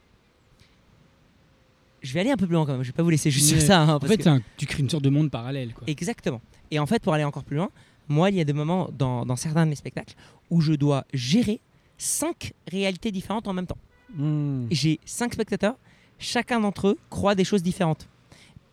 Je 2.02 2.12
vais 2.14 2.20
aller 2.20 2.30
un 2.30 2.36
peu 2.36 2.46
plus 2.46 2.54
loin 2.54 2.66
quand 2.66 2.72
même, 2.72 2.82
je 2.82 2.88
vais 2.88 2.92
pas 2.96 3.02
vous 3.04 3.10
laisser 3.10 3.30
juste 3.30 3.52
Mais 3.52 3.58
sur 3.60 3.66
ça. 3.68 3.82
hein, 3.82 3.94
En 3.94 4.00
parce 4.00 4.10
fait, 4.10 4.16
que- 4.18 4.22
c'est 4.24 4.28
un- 4.30 4.42
tu 4.56 4.66
crées 4.66 4.82
une 4.82 4.90
sorte 4.90 5.04
de 5.04 5.10
monde 5.10 5.30
parallèle. 5.30 5.72
Quoi. 5.72 5.84
Exactement. 5.86 6.40
Et 6.70 6.78
en 6.80 6.86
fait, 6.86 7.00
pour 7.02 7.14
aller 7.14 7.22
encore 7.24 7.44
plus 7.44 7.56
loin, 7.56 7.70
moi, 8.08 8.30
il 8.30 8.36
y 8.36 8.40
a 8.40 8.44
des 8.44 8.52
moments 8.52 8.88
dans, 8.98 9.24
dans 9.24 9.36
certains 9.36 9.64
de 9.64 9.70
mes 9.70 9.76
spectacles 9.76 10.14
où 10.50 10.60
je 10.60 10.72
dois 10.72 11.04
gérer 11.14 11.60
cinq 12.02 12.52
réalités 12.66 13.12
différentes 13.12 13.46
en 13.46 13.52
même 13.52 13.66
temps. 13.66 13.78
Hmm. 14.14 14.66
J'ai 14.70 14.98
cinq 15.04 15.34
spectateurs, 15.34 15.76
chacun 16.18 16.60
d'entre 16.60 16.88
eux 16.88 16.98
croit 17.10 17.34
des 17.34 17.44
choses 17.44 17.62
différentes 17.62 18.08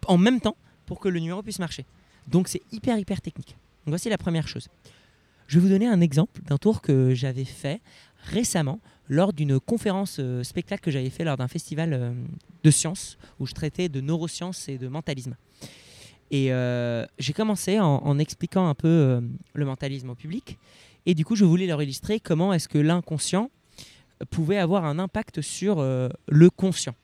en 0.08 0.18
même 0.18 0.42
temps 0.42 0.58
pour 0.86 1.00
que 1.00 1.08
le 1.08 1.20
numéro 1.20 1.42
puisse 1.44 1.60
marcher. 1.60 1.86
Donc 2.28 2.48
c'est 2.48 2.62
hyper 2.72 2.98
hyper 2.98 3.22
technique. 3.22 3.56
Donc 3.86 3.90
voici 3.94 4.10
la 4.10 4.18
première 4.18 4.48
chose. 4.48 4.68
Je 5.48 5.58
vais 5.58 5.62
vous 5.62 5.70
donner 5.70 5.88
un 5.88 6.02
exemple 6.02 6.42
d'un 6.42 6.58
tour 6.58 6.82
que 6.82 7.14
j'avais 7.14 7.46
fait 7.46 7.82
récemment 8.24 8.80
lors 9.08 9.34
d'une 9.34 9.60
conférence 9.60 10.18
euh, 10.20 10.44
spectacle 10.44 10.84
que 10.84 10.92
j'avais 10.92 11.10
fait 11.10 11.24
lors 11.24 11.38
d'un 11.38 11.48
festival 11.48 11.94
euh, 11.94 12.14
de 12.64 12.72
sciences 12.72 13.18
où 13.40 13.46
je 13.46 13.54
traitais 13.54 13.90
de 13.90 14.02
neurosciences 14.02 14.70
et 14.70 14.78
de 14.78 14.88
mentalisme. 14.88 15.36
Et 16.32 16.52
euh, 16.52 17.06
j'ai 17.18 17.34
commencé 17.34 17.80
en, 17.80 17.86
en 17.86 18.20
expliquant 18.20 18.68
un 18.68 18.76
peu 18.76 19.22
le 19.54 19.66
mentalisme 19.66 20.12
au 20.12 20.16
public. 20.16 20.60
Et 21.06 21.14
du 21.14 21.26
coup, 21.26 21.36
je 21.36 21.46
voulais 21.46 21.68
leur 21.68 21.82
illustrer 21.82 22.20
comment 22.20 22.54
est-ce 22.54 22.68
que 22.68 22.78
l'inconscient 22.78 23.52
pouvait 24.30 24.58
avoir 24.58 24.86
un 24.86 25.00
impact 25.00 25.42
sur 25.42 25.80
euh, 25.80 26.10
le 26.28 26.50
conscient. 26.50 26.96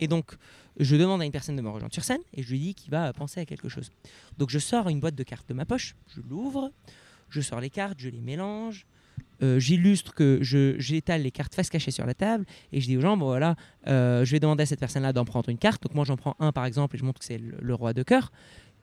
Et 0.00 0.08
donc, 0.08 0.36
je 0.78 0.96
demande 0.96 1.22
à 1.22 1.24
une 1.24 1.32
personne 1.32 1.56
de 1.56 1.62
me 1.62 1.70
rejoindre 1.70 1.94
sur 1.94 2.04
scène 2.04 2.20
et 2.34 2.42
je 2.42 2.50
lui 2.50 2.58
dis 2.58 2.74
qu'il 2.74 2.90
va 2.90 3.12
penser 3.12 3.40
à 3.40 3.46
quelque 3.46 3.68
chose. 3.68 3.90
Donc, 4.38 4.50
je 4.50 4.58
sors 4.58 4.88
une 4.88 5.00
boîte 5.00 5.14
de 5.14 5.22
cartes 5.22 5.48
de 5.48 5.54
ma 5.54 5.64
poche, 5.64 5.94
je 6.14 6.20
l'ouvre, 6.28 6.70
je 7.30 7.40
sors 7.40 7.60
les 7.60 7.70
cartes, 7.70 7.98
je 7.98 8.08
les 8.08 8.20
mélange, 8.20 8.86
euh, 9.42 9.58
j'illustre 9.58 10.14
que 10.14 10.40
j'étale 10.78 11.22
les 11.22 11.30
cartes 11.30 11.54
face 11.54 11.68
cachée 11.68 11.90
sur 11.90 12.06
la 12.06 12.14
table 12.14 12.44
et 12.72 12.80
je 12.80 12.86
dis 12.86 12.96
aux 12.96 13.00
gens, 13.00 13.16
bon 13.16 13.26
voilà, 13.26 13.56
euh, 13.86 14.24
je 14.24 14.30
vais 14.32 14.40
demander 14.40 14.62
à 14.62 14.66
cette 14.66 14.80
personne-là 14.80 15.12
d'en 15.12 15.24
prendre 15.24 15.48
une 15.48 15.58
carte. 15.58 15.82
Donc 15.82 15.94
moi 15.94 16.04
j'en 16.04 16.16
prends 16.16 16.36
un 16.38 16.52
par 16.52 16.66
exemple 16.66 16.96
et 16.96 16.98
je 16.98 17.04
montre 17.04 17.18
que 17.20 17.24
c'est 17.24 17.38
le 17.38 17.74
roi 17.74 17.92
de 17.92 18.02
cœur. 18.02 18.30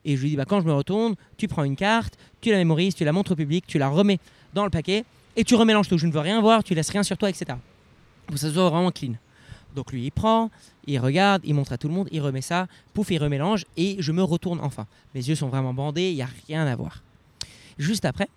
Et 0.05 0.17
je 0.17 0.21
lui 0.21 0.29
dis, 0.31 0.35
bah, 0.35 0.45
quand 0.45 0.61
je 0.61 0.65
me 0.65 0.73
retourne, 0.73 1.15
tu 1.37 1.47
prends 1.47 1.63
une 1.63 1.75
carte, 1.75 2.17
tu 2.41 2.51
la 2.51 2.57
mémorises, 2.57 2.95
tu 2.95 3.03
la 3.03 3.11
montres 3.11 3.33
au 3.33 3.35
public, 3.35 3.65
tu 3.67 3.77
la 3.77 3.89
remets 3.89 4.19
dans 4.53 4.63
le 4.63 4.69
paquet 4.69 5.05
et 5.35 5.43
tu 5.43 5.55
remélanges 5.55 5.87
tout. 5.87 5.97
Je 5.97 6.07
ne 6.07 6.11
veux 6.11 6.19
rien 6.19 6.41
voir, 6.41 6.63
tu 6.63 6.73
laisses 6.73 6.89
rien 6.89 7.03
sur 7.03 7.17
toi, 7.17 7.29
etc. 7.29 7.45
Pour 8.25 8.35
que 8.35 8.39
ça 8.39 8.51
soit 8.51 8.69
vraiment 8.69 8.91
clean. 8.91 9.13
Donc 9.75 9.93
lui 9.93 10.03
il 10.03 10.11
prend, 10.11 10.49
il 10.85 10.99
regarde, 10.99 11.41
il 11.45 11.53
montre 11.53 11.71
à 11.71 11.77
tout 11.77 11.87
le 11.87 11.93
monde, 11.93 12.09
il 12.11 12.21
remet 12.21 12.41
ça, 12.41 12.67
pouf, 12.93 13.09
il 13.11 13.17
remélange 13.19 13.65
et 13.77 13.95
je 13.99 14.11
me 14.11 14.23
retourne 14.23 14.59
enfin. 14.61 14.85
Mes 15.15 15.27
yeux 15.27 15.35
sont 15.35 15.47
vraiment 15.47 15.73
bandés, 15.73 16.09
il 16.09 16.15
n'y 16.15 16.21
a 16.21 16.29
rien 16.47 16.65
à 16.67 16.75
voir. 16.75 17.01
Juste 17.77 18.05
après, 18.05 18.27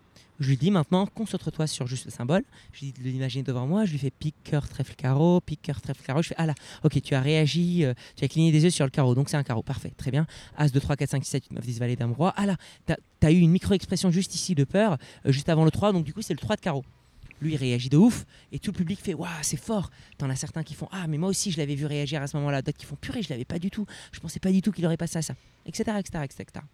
je 0.40 0.48
lui 0.48 0.56
dis 0.56 0.70
maintenant, 0.70 1.06
concentre-toi 1.06 1.66
sur 1.66 1.86
juste 1.86 2.06
le 2.06 2.10
symbole. 2.10 2.42
Je 2.72 2.80
lui 2.80 2.92
dis 2.92 3.02
de 3.02 3.08
l'imaginer 3.08 3.44
devant 3.44 3.66
moi. 3.66 3.84
Je 3.84 3.92
lui 3.92 3.98
fais 3.98 4.10
pique, 4.10 4.34
cœur, 4.42 4.68
trèfle, 4.68 4.94
carreau, 4.96 5.40
pique, 5.40 5.62
cœur, 5.62 5.80
trèfle, 5.80 6.02
carreau. 6.02 6.22
Je 6.22 6.28
fais, 6.28 6.34
ah 6.38 6.46
là, 6.46 6.54
ok, 6.82 7.00
tu 7.00 7.14
as 7.14 7.20
réagi, 7.20 7.84
euh, 7.84 7.94
tu 8.16 8.24
as 8.24 8.28
cligné 8.28 8.50
des 8.50 8.64
yeux 8.64 8.70
sur 8.70 8.84
le 8.84 8.90
carreau, 8.90 9.14
donc 9.14 9.28
c'est 9.28 9.36
un 9.36 9.44
carreau. 9.44 9.62
Parfait, 9.62 9.92
très 9.96 10.10
bien. 10.10 10.26
As, 10.56 10.72
2, 10.72 10.80
3, 10.80 10.96
4, 10.96 11.10
5, 11.10 11.24
6, 11.24 11.30
7, 11.30 11.44
8, 11.50 11.52
9, 11.52 11.64
10, 11.64 11.78
valet, 11.78 11.96
dame, 11.96 12.12
roi. 12.12 12.34
Ah 12.36 12.46
là, 12.46 12.56
tu 12.86 12.94
as, 13.26 13.30
eu 13.30 13.38
une 13.38 13.50
micro-expression 13.52 14.10
juste 14.10 14.34
ici 14.34 14.56
de 14.56 14.64
peur, 14.64 14.98
euh, 15.24 15.32
juste 15.32 15.48
avant 15.48 15.64
le 15.64 15.70
3, 15.70 15.92
donc 15.92 16.04
du 16.04 16.12
coup, 16.12 16.22
c'est 16.22 16.34
le 16.34 16.40
3 16.40 16.56
de 16.56 16.60
carreau. 16.60 16.84
Lui, 17.40 17.52
il 17.52 17.56
réagit 17.56 17.88
de 17.88 17.96
ouf, 17.96 18.24
et 18.50 18.58
tout 18.58 18.72
le 18.72 18.76
public 18.76 19.00
fait, 19.00 19.14
waouh, 19.14 19.28
c'est 19.42 19.56
fort. 19.56 19.90
T'en 20.18 20.30
as 20.30 20.36
certains 20.36 20.64
qui 20.64 20.74
font, 20.74 20.88
ah, 20.90 21.06
mais 21.06 21.18
moi 21.18 21.28
aussi, 21.28 21.52
je 21.52 21.58
l'avais 21.58 21.74
vu 21.76 21.86
réagir 21.86 22.20
à 22.22 22.26
ce 22.26 22.36
moment-là. 22.38 22.62
D'autres 22.62 22.78
qui 22.78 22.86
font, 22.86 22.96
purée, 22.96 23.22
je 23.22 23.28
l'avais 23.28 23.44
pas 23.44 23.58
du 23.58 23.70
tout. 23.70 23.86
Je 24.12 24.18
pensais 24.18 24.40
pas 24.40 24.50
du 24.50 24.62
tout 24.62 24.72
qu'il 24.72 24.84
aurait 24.84 24.96
passé 24.96 25.18
à 25.18 25.22
ça, 25.22 25.34
etc., 25.66 25.96
etc., 25.98 26.24
etc. 26.24 26.64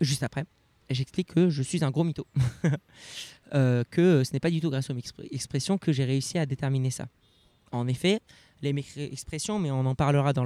Juste 0.00 0.22
après, 0.22 0.44
j'explique 0.94 1.34
que 1.34 1.48
je 1.50 1.62
suis 1.62 1.82
un 1.84 1.90
gros 1.90 2.04
mytho. 2.04 2.26
Euh, 3.54 3.84
que 3.92 4.24
ce 4.24 4.32
n'est 4.32 4.40
pas 4.40 4.50
du 4.50 4.60
tout 4.60 4.70
grâce 4.70 4.90
aux 4.90 4.94
expr- 4.94 5.24
expressions 5.30 5.78
que 5.78 5.92
j'ai 5.92 6.04
réussi 6.04 6.36
à 6.36 6.46
déterminer 6.46 6.90
ça. 6.90 7.06
En 7.70 7.86
effet, 7.86 8.18
les 8.60 8.74
expressions, 8.96 9.60
mais 9.60 9.70
on 9.70 9.86
en 9.86 9.94
parlera 9.94 10.32
dans 10.32 10.44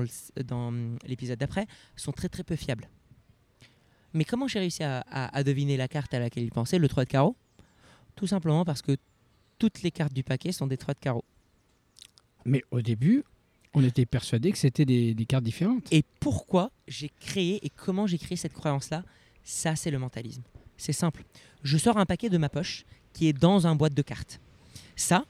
l'épisode 1.06 1.38
d'après, 1.38 1.66
sont 1.96 2.12
très 2.12 2.28
très 2.28 2.44
peu 2.44 2.56
fiables. 2.56 2.90
Mais 4.12 4.24
comment 4.26 4.46
j'ai 4.48 4.58
réussi 4.58 4.82
à, 4.82 5.00
à- 5.10 5.34
à 5.34 5.42
deviner 5.42 5.78
la 5.78 5.88
carte 5.88 6.12
à 6.12 6.18
laquelle 6.18 6.42
il 6.44 6.50
pensait, 6.50 6.78
le 6.78 6.88
3 6.88 7.04
de 7.06 7.08
carreau? 7.08 7.36
Tout 8.16 8.26
simplement 8.26 8.66
parce 8.66 8.82
que 8.82 8.98
toutes 9.58 9.80
les 9.80 9.90
cartes 9.90 10.12
du 10.12 10.22
paquet 10.22 10.52
sont 10.52 10.66
des 10.66 10.76
3 10.76 10.92
de 10.92 10.98
carreau. 11.00 11.24
Mais 12.44 12.62
au 12.70 12.82
début, 12.82 13.24
on 13.72 13.82
était 13.82 14.04
persuadé 14.04 14.52
que 14.52 14.58
c'était 14.58 14.84
des, 14.84 15.14
des 15.14 15.24
cartes 15.24 15.44
différentes. 15.44 15.90
Et 15.90 16.04
pourquoi 16.20 16.70
j'ai 16.86 17.10
créé 17.18 17.64
et 17.64 17.70
comment 17.70 18.06
j'ai 18.06 18.18
créé 18.18 18.36
cette 18.36 18.52
croyance-là? 18.52 19.04
Ça, 19.44 19.76
c'est 19.76 19.90
le 19.90 19.98
mentalisme. 19.98 20.42
C'est 20.76 20.92
simple. 20.92 21.24
Je 21.62 21.76
sors 21.76 21.98
un 21.98 22.06
paquet 22.06 22.28
de 22.28 22.38
ma 22.38 22.48
poche 22.48 22.84
qui 23.12 23.28
est 23.28 23.32
dans 23.32 23.66
un 23.66 23.74
boîte 23.74 23.94
de 23.94 24.02
cartes. 24.02 24.40
Ça, 24.96 25.24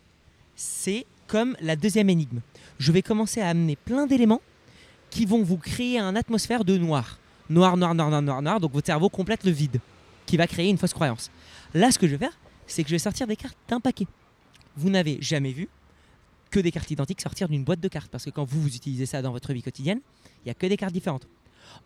c'est 0.55 1.07
comme 1.27 1.57
la 1.61 1.77
deuxième 1.77 2.11
énigme. 2.11 2.41
Je 2.79 2.93
vais 2.93 3.03
commencer 3.03 3.41
à 3.41 3.49
amener 3.49 3.77
plein 3.77 4.07
d'éléments 4.07 4.43
qui 5.11 5.27
vont 5.27 5.43
vous 5.43 5.57
créer 5.57 5.99
une 5.99 6.17
atmosphère 6.17 6.65
de 6.65 6.77
noir. 6.77 7.19
Noir, 7.49 7.77
noir, 7.77 7.95
noir, 7.95 8.11
noir, 8.11 8.23
noir, 8.23 8.43
noir. 8.43 8.61
Donc 8.61 8.73
votre 8.73 8.87
cerveau 8.87 9.09
complète 9.09 9.45
le 9.45 9.51
vide 9.51 9.81
qui 10.27 10.37
va 10.37 10.47
créer 10.47 10.69
une 10.69 10.79
fausse 10.79 10.93
croyance. 10.93 11.31
Là, 11.75 11.91
ce 11.91 11.99
que 11.99 12.07
je 12.07 12.13
vais 12.13 12.27
faire, 12.27 12.39
c'est 12.67 12.83
que 12.83 12.89
je 12.89 12.95
vais 12.95 13.01
sortir 13.01 13.27
des 13.27 13.37
cartes 13.37 13.57
d'un 13.69 13.81
paquet. 13.81 14.07
Vous 14.77 14.91
n'avez 14.91 15.19
jamais 15.21 15.53
vu 15.53 15.69
que 16.51 16.61
des 16.61 16.71
cartes 16.73 16.91
identiques 16.91 17.21
sortir 17.21 17.49
d'une 17.49 17.65
boîte 17.65 17.81
de 17.81 17.89
cartes. 17.89 18.11
Parce 18.11 18.25
que 18.25 18.31
quand 18.31 18.45
vous, 18.45 18.61
vous 18.61 18.77
utilisez 18.77 19.07
ça 19.07 19.23
dans 19.23 19.33
votre 19.33 19.53
vie 19.53 19.63
quotidienne, 19.63 20.01
il 20.45 20.47
n'y 20.47 20.51
a 20.51 20.55
que 20.55 20.67
des 20.67 20.77
cartes 20.77 20.93
différentes. 20.93 21.27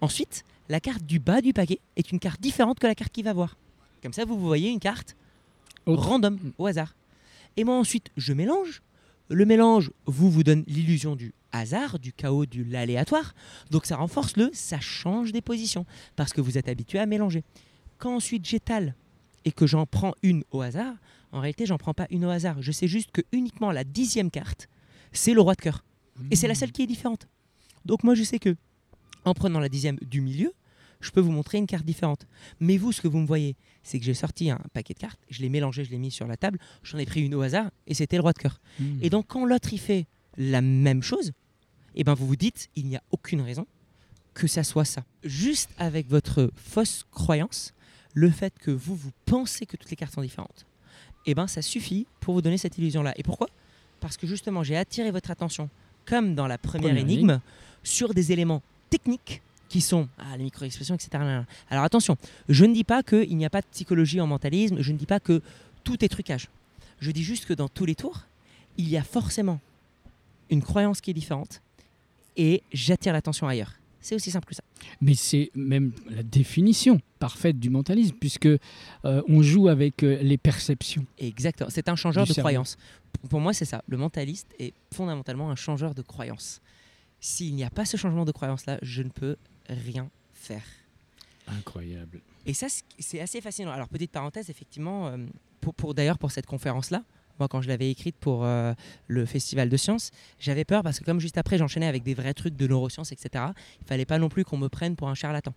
Ensuite, 0.00 0.44
la 0.68 0.80
carte 0.80 1.04
du 1.04 1.18
bas 1.18 1.40
du 1.40 1.52
paquet 1.52 1.80
est 1.96 2.10
une 2.12 2.18
carte 2.18 2.40
différente 2.40 2.78
que 2.78 2.86
la 2.86 2.94
carte 2.94 3.12
qu'il 3.12 3.24
va 3.24 3.32
voir. 3.32 3.56
Comme 4.02 4.12
ça, 4.12 4.24
vous, 4.24 4.38
voyez 4.38 4.70
une 4.70 4.80
carte 4.80 5.16
Autre. 5.86 6.02
random, 6.02 6.38
au 6.58 6.66
hasard. 6.66 6.94
Et 7.56 7.64
moi, 7.64 7.76
ensuite, 7.76 8.10
je 8.16 8.32
mélange. 8.32 8.82
Le 9.28 9.46
mélange 9.46 9.90
vous 10.06 10.30
vous 10.30 10.42
donne 10.42 10.64
l'illusion 10.66 11.16
du 11.16 11.32
hasard, 11.52 11.98
du 11.98 12.12
chaos, 12.12 12.46
de 12.46 12.64
l'aléatoire. 12.70 13.34
Donc 13.70 13.86
ça 13.86 13.96
renforce 13.96 14.36
le 14.36 14.50
ça 14.52 14.80
change 14.80 15.32
des 15.32 15.40
positions 15.40 15.86
parce 16.16 16.32
que 16.32 16.40
vous 16.40 16.58
êtes 16.58 16.68
habitué 16.68 16.98
à 16.98 17.06
mélanger. 17.06 17.42
Quand 17.96 18.16
ensuite 18.16 18.44
j'étale 18.44 18.94
et 19.46 19.52
que 19.52 19.66
j'en 19.66 19.86
prends 19.86 20.14
une 20.22 20.44
au 20.50 20.60
hasard, 20.60 20.94
en 21.32 21.40
réalité, 21.40 21.64
j'en 21.64 21.78
prends 21.78 21.94
pas 21.94 22.06
une 22.10 22.24
au 22.24 22.30
hasard. 22.30 22.60
Je 22.60 22.70
sais 22.70 22.86
juste 22.86 23.10
que 23.12 23.22
uniquement 23.32 23.72
la 23.72 23.84
dixième 23.84 24.30
carte, 24.30 24.68
c'est 25.12 25.34
le 25.34 25.40
roi 25.40 25.54
de 25.54 25.62
cœur. 25.62 25.84
Et 26.30 26.36
c'est 26.36 26.48
la 26.48 26.54
seule 26.54 26.70
qui 26.70 26.82
est 26.82 26.86
différente. 26.86 27.26
Donc 27.84 28.04
moi, 28.04 28.14
je 28.14 28.22
sais 28.22 28.38
que 28.38 28.56
en 29.24 29.34
prenant 29.34 29.60
la 29.60 29.68
dixième 29.68 29.96
du 30.02 30.20
milieu, 30.20 30.52
je 31.00 31.10
peux 31.10 31.20
vous 31.20 31.32
montrer 31.32 31.58
une 31.58 31.66
carte 31.66 31.84
différente. 31.84 32.26
Mais 32.60 32.76
vous, 32.76 32.92
ce 32.92 33.00
que 33.00 33.08
vous 33.08 33.18
me 33.18 33.26
voyez, 33.26 33.56
c'est 33.82 33.98
que 33.98 34.04
j'ai 34.04 34.14
sorti 34.14 34.50
un 34.50 34.60
paquet 34.72 34.94
de 34.94 34.98
cartes, 34.98 35.20
je 35.28 35.42
l'ai 35.42 35.48
mélangé, 35.48 35.84
je 35.84 35.90
l'ai 35.90 35.98
mis 35.98 36.10
sur 36.10 36.26
la 36.26 36.36
table, 36.36 36.58
j'en 36.82 36.98
ai 36.98 37.04
pris 37.04 37.22
une 37.22 37.34
au 37.34 37.42
hasard 37.42 37.70
et 37.86 37.94
c'était 37.94 38.16
le 38.16 38.22
roi 38.22 38.32
de 38.32 38.38
cœur. 38.38 38.60
Mmh. 38.80 38.84
Et 39.02 39.10
donc 39.10 39.26
quand 39.28 39.44
l'autre 39.44 39.72
il 39.72 39.78
fait 39.78 40.06
la 40.36 40.62
même 40.62 41.02
chose, 41.02 41.32
et 41.94 42.02
ben 42.02 42.14
vous 42.14 42.26
vous 42.26 42.36
dites 42.36 42.68
il 42.74 42.86
n'y 42.86 42.96
a 42.96 43.02
aucune 43.10 43.40
raison 43.40 43.66
que 44.32 44.46
ça 44.46 44.64
soit 44.64 44.84
ça. 44.84 45.04
Juste 45.22 45.70
avec 45.78 46.08
votre 46.08 46.50
fausse 46.56 47.04
croyance, 47.10 47.72
le 48.14 48.30
fait 48.30 48.54
que 48.58 48.70
vous 48.70 48.96
vous 48.96 49.12
pensez 49.26 49.66
que 49.66 49.76
toutes 49.76 49.90
les 49.90 49.96
cartes 49.96 50.14
sont 50.14 50.22
différentes, 50.22 50.66
et 51.26 51.34
ben 51.34 51.46
ça 51.46 51.62
suffit 51.62 52.06
pour 52.20 52.34
vous 52.34 52.42
donner 52.42 52.58
cette 52.58 52.78
illusion 52.78 53.02
là. 53.02 53.12
Et 53.16 53.22
pourquoi? 53.22 53.48
Parce 54.00 54.16
que 54.16 54.26
justement 54.26 54.62
j'ai 54.62 54.76
attiré 54.76 55.10
votre 55.10 55.30
attention 55.30 55.68
comme 56.06 56.34
dans 56.34 56.46
la 56.46 56.58
première, 56.58 56.90
Première 56.90 57.02
énigme 57.02 57.40
sur 57.82 58.14
des 58.14 58.32
éléments 58.32 58.62
techniques 58.98 59.42
qui 59.68 59.80
sont 59.80 60.08
ah, 60.18 60.36
les 60.36 60.44
micro-expressions, 60.44 60.94
etc. 60.94 61.10
Alors 61.68 61.84
attention, 61.84 62.16
je 62.48 62.64
ne 62.64 62.72
dis 62.72 62.84
pas 62.84 63.02
qu'il 63.02 63.36
n'y 63.36 63.44
a 63.44 63.50
pas 63.50 63.60
de 63.60 63.66
psychologie 63.72 64.20
en 64.20 64.26
mentalisme, 64.26 64.80
je 64.80 64.92
ne 64.92 64.98
dis 64.98 65.06
pas 65.06 65.18
que 65.18 65.42
tout 65.82 66.04
est 66.04 66.08
trucage. 66.08 66.48
Je 67.00 67.10
dis 67.10 67.24
juste 67.24 67.46
que 67.46 67.54
dans 67.54 67.68
tous 67.68 67.84
les 67.84 67.96
tours, 67.96 68.20
il 68.76 68.88
y 68.88 68.96
a 68.96 69.02
forcément 69.02 69.60
une 70.48 70.62
croyance 70.62 71.00
qui 71.00 71.10
est 71.10 71.14
différente 71.14 71.60
et 72.36 72.62
j'attire 72.72 73.12
l'attention 73.12 73.48
ailleurs. 73.48 73.72
C'est 74.00 74.14
aussi 74.14 74.30
simple 74.30 74.46
que 74.46 74.54
ça. 74.54 74.62
Mais 75.00 75.14
c'est 75.14 75.50
même 75.54 75.92
la 76.10 76.22
définition 76.22 77.00
parfaite 77.18 77.58
du 77.58 77.70
mentalisme, 77.70 78.14
puisque 78.20 78.46
euh, 78.46 78.58
on 79.28 79.42
joue 79.42 79.68
avec 79.68 80.02
euh, 80.02 80.22
les 80.22 80.36
perceptions. 80.36 81.06
Exactement. 81.18 81.70
C'est 81.70 81.88
un 81.88 81.96
changeur 81.96 82.26
de 82.26 82.32
cerveau. 82.32 82.42
croyance. 82.42 82.76
Pour 83.30 83.40
moi, 83.40 83.54
c'est 83.54 83.64
ça. 83.64 83.82
Le 83.88 83.96
mentaliste 83.96 84.54
est 84.58 84.74
fondamentalement 84.92 85.50
un 85.50 85.56
changeur 85.56 85.94
de 85.94 86.02
croyance. 86.02 86.60
S'il 87.26 87.54
n'y 87.54 87.64
a 87.64 87.70
pas 87.70 87.86
ce 87.86 87.96
changement 87.96 88.26
de 88.26 88.32
croyance-là, 88.32 88.78
je 88.82 89.02
ne 89.02 89.08
peux 89.08 89.36
rien 89.70 90.10
faire. 90.34 90.60
Incroyable. 91.48 92.20
Et 92.44 92.52
ça, 92.52 92.66
c'est- 92.98 93.18
assez 93.18 93.40
fascinant. 93.40 93.70
Alors, 93.70 93.88
petite 93.88 94.10
parenthèse, 94.10 94.50
effectivement, 94.50 95.06
euh, 95.08 95.16
pour, 95.62 95.74
pour- 95.74 95.94
d'ailleurs, 95.94 96.18
pour 96.18 96.30
cette 96.32 96.44
conférence-là, 96.44 97.02
moi, 97.38 97.48
quand 97.48 97.62
je 97.62 97.68
l'avais 97.68 97.90
écrite 97.90 98.16
pour 98.16 98.44
euh, 98.44 98.74
le 99.08 99.24
Festival 99.24 99.70
de 99.70 99.76
Sciences, 99.78 100.10
j'avais 100.38 100.66
peur 100.66 100.82
parce 100.82 101.00
que, 101.00 101.04
comme 101.06 101.18
juste 101.18 101.38
après, 101.38 101.56
j'enchaînais 101.56 101.86
avec 101.86 102.02
des 102.02 102.12
vrais 102.12 102.34
trucs 102.34 102.56
de 102.56 102.66
neurosciences, 102.66 103.10
etc., 103.10 103.46
il 103.80 103.86
fallait 103.86 104.04
pas 104.04 104.18
non 104.18 104.28
plus 104.28 104.44
qu'on 104.44 104.58
me 104.58 104.68
prenne 104.68 104.94
pour 104.94 105.08
un 105.08 105.14
charlatan. 105.14 105.54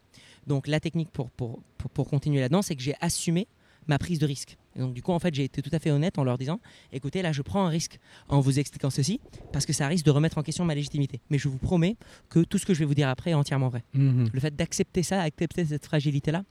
Donc, 0.48 0.68
la 0.68 0.80
technique 0.80 1.12
pour, 1.12 1.30
pour, 1.32 1.60
pour, 1.78 1.92
pour 1.92 2.08
continuer 2.10 2.40
là-dedans, 2.40 2.62
c'est 2.62 2.78
que 2.78 2.82
j'ai 2.82 2.96
assumé 3.02 3.46
ma 3.88 3.98
prise 3.98 4.20
de 4.20 4.26
risque. 4.26 4.58
Et 4.76 4.80
donc, 4.80 4.94
du 4.94 5.02
coup, 5.02 5.12
en 5.12 5.20
fait, 5.20 5.34
j'ai 5.34 5.44
été 5.44 5.62
tout 5.62 5.70
à 5.74 5.80
fait 5.80 5.92
honnête 5.92 6.18
en 6.18 6.24
leur 6.24 6.38
disant 6.38 6.60
écoutez, 6.92 7.22
là, 7.22 7.32
je 7.32 7.42
prends 7.42 7.66
un 7.66 7.70
risque 7.70 8.00
en 8.28 8.40
vous 8.40 8.60
expliquant 8.60 8.90
ceci 8.90 9.20
parce 9.52 9.66
que 9.66 9.74
ça 9.74 9.88
risque 9.88 10.06
de 10.06 10.12
remettre 10.12 10.38
en 10.38 10.44
question 10.44 10.66
ma 10.66 10.76
légitimité. 10.76 11.20
Mais 11.30 11.38
je 11.38 11.48
vous 11.48 11.58
promets 11.58 11.96
que 12.30 12.40
tout 12.40 12.58
ce 12.58 12.66
que 12.66 12.74
je 12.74 12.80
vais 12.80 12.86
vous 12.86 12.96
dire 12.96 13.10
après 13.10 13.32
est 13.32 13.36
entièrement 13.36 13.70
vrai. 13.70 13.84
Mhm. 13.94 14.30
Le 14.32 14.40
fait 14.40 14.56
d'accepter 14.56 15.04
ça, 15.04 15.22
accepter 15.22 15.66
cette 15.66 15.86
fragilité-là, 15.86 16.44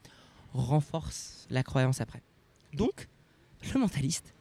renforce 0.55 1.47
la 1.51 1.63
croyance 1.63 2.01
après. 2.01 2.23
Donc, 2.73 3.09
le 3.75 3.81
mentaliste, 3.81 4.35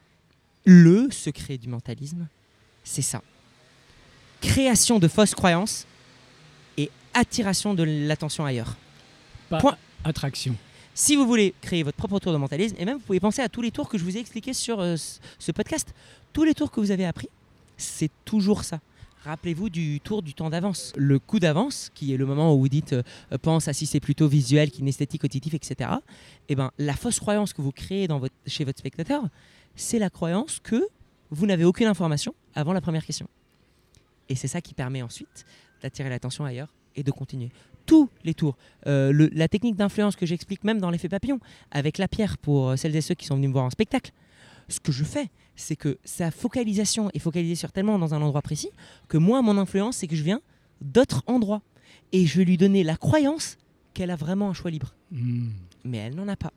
le 0.66 1.10
secret 1.12 1.58
du 1.58 1.68
mentalisme, 1.68 2.28
c'est 2.84 3.02
ça. 3.02 3.22
Création 4.42 5.00
de 5.00 5.08
fausses 5.08 5.36
croyances 5.36 5.86
et 6.78 6.90
attiration 7.14 7.74
de 7.74 7.84
l'attention 7.84 8.46
ailleurs. 8.46 8.76
Pas 9.50 9.60
Point. 9.60 9.78
attraction. 10.04 10.56
Si 10.98 11.18
vous 11.18 11.28
voulez 11.28 11.54
créer 11.60 11.84
votre 11.84 11.98
propre 11.98 12.20
tour 12.20 12.32
de 12.32 12.38
mentalisme, 12.38 12.78
et 12.80 12.86
même 12.86 13.00
vous 13.00 13.04
pouvez 13.04 13.20
penser 13.20 13.42
à 13.42 13.50
tous 13.50 13.62
les 13.62 13.70
tours 13.70 13.90
que 13.90 13.98
je 13.98 14.04
vous 14.06 14.16
ai 14.16 14.22
expliqués 14.22 14.54
sur 14.54 14.80
euh, 14.80 14.96
ce 14.96 15.52
podcast, 15.52 15.94
tous 16.32 16.46
les 16.46 16.54
tours 16.54 16.72
que 16.72 16.80
vous 16.80 16.90
avez 16.90 17.06
appris, 17.06 17.28
c'est 17.76 18.10
toujours 18.24 18.64
ça. 18.64 18.80
Rappelez-vous 19.26 19.70
du 19.70 20.00
tour 20.00 20.22
du 20.22 20.34
temps 20.34 20.50
d'avance. 20.50 20.94
Le 20.96 21.20
coup 21.20 21.40
d'avance, 21.40 21.92
qui 21.94 22.14
est 22.14 22.18
le 22.18 22.26
moment 22.26 22.56
où 22.56 22.60
vous 22.60 22.70
dites 22.70 22.94
euh, 22.94 23.04
pense 23.42 23.68
à 23.68 23.74
si 23.74 23.86
c'est 23.86 24.00
plutôt 24.00 24.30
visuel 24.30 24.72
kinesthétique, 24.72 25.26
auditif, 25.26 25.54
etc. 25.54 25.90
Et 26.48 26.56
ben, 26.56 26.72
la 26.78 26.94
fausse 26.94 27.20
croyance 27.20 27.52
que 27.52 27.62
vous 27.62 27.74
créez 27.74 28.08
chez 28.48 28.64
votre 28.64 28.80
spectateur, 28.80 29.24
c'est 29.76 30.00
la 30.00 30.10
croyance 30.10 30.62
que 30.64 30.88
vous 31.30 31.46
n'avez 31.46 31.66
aucune 31.66 31.88
information 31.88 32.34
avant 32.54 32.72
la 32.72 32.80
première 32.80 33.06
question. 33.06 33.28
Et 34.30 34.36
c'est 34.36 34.48
ça 34.48 34.62
qui 34.62 34.74
permet 34.74 35.02
ensuite 35.02 35.46
d'attirer 35.82 36.08
l'attention 36.08 36.46
ailleurs 36.46 36.70
et 36.96 37.04
de 37.04 37.12
continuer. 37.12 37.52
Tous 37.86 38.10
les 38.24 38.34
tours. 38.34 38.58
Euh, 38.88 39.12
le- 39.12 39.30
la 39.34 39.48
technique 39.48 39.76
d'influence 39.76 40.16
que 40.16 40.26
j'explique 40.26 40.64
même 40.64 40.80
dans 40.80 40.90
l'effet 40.90 41.10
papillon, 41.10 41.40
avec 41.72 41.98
la 41.98 42.08
pierre 42.08 42.38
pour 42.38 42.70
euh, 42.70 42.76
celles 42.76 42.96
et 42.96 43.02
ceux 43.02 43.14
qui 43.16 43.26
sont 43.26 43.36
venus 43.36 43.50
me 43.50 43.54
voir 43.54 43.66
en 43.66 43.70
spectacle, 43.70 44.12
ce 44.70 44.80
que 44.80 44.92
je 44.92 45.04
fais, 45.04 45.30
c'est 45.56 45.76
que 45.76 45.98
sa 46.04 46.32
focalisation 46.32 47.10
est 47.14 47.20
focalisée 47.20 47.56
sur 47.56 47.72
tellement 47.72 48.00
dans 48.00 48.14
un 48.16 48.22
endroit 48.22 48.42
précis 48.42 48.70
que 49.08 49.18
moi, 49.18 49.42
mon 49.44 49.58
influence, 49.58 49.98
c'est 49.98 50.08
que 50.08 50.16
je 50.16 50.24
viens 50.24 50.42
d'autres 50.82 51.22
endroits. 51.28 51.62
Et 52.12 52.26
je 52.26 52.38
vais 52.40 52.46
lui 52.46 52.58
donner 52.58 52.84
la 52.84 52.98
croyance 52.98 53.58
qu'elle 53.94 54.10
a 54.12 54.16
vraiment 54.16 54.50
un 54.50 54.54
choix 54.54 54.72
libre. 54.72 54.96
Mhm. 55.12 55.52
Mais 55.84 55.98
elle 55.98 56.16
n'en 56.16 56.28
a 56.28 56.36
pas. 56.36 56.52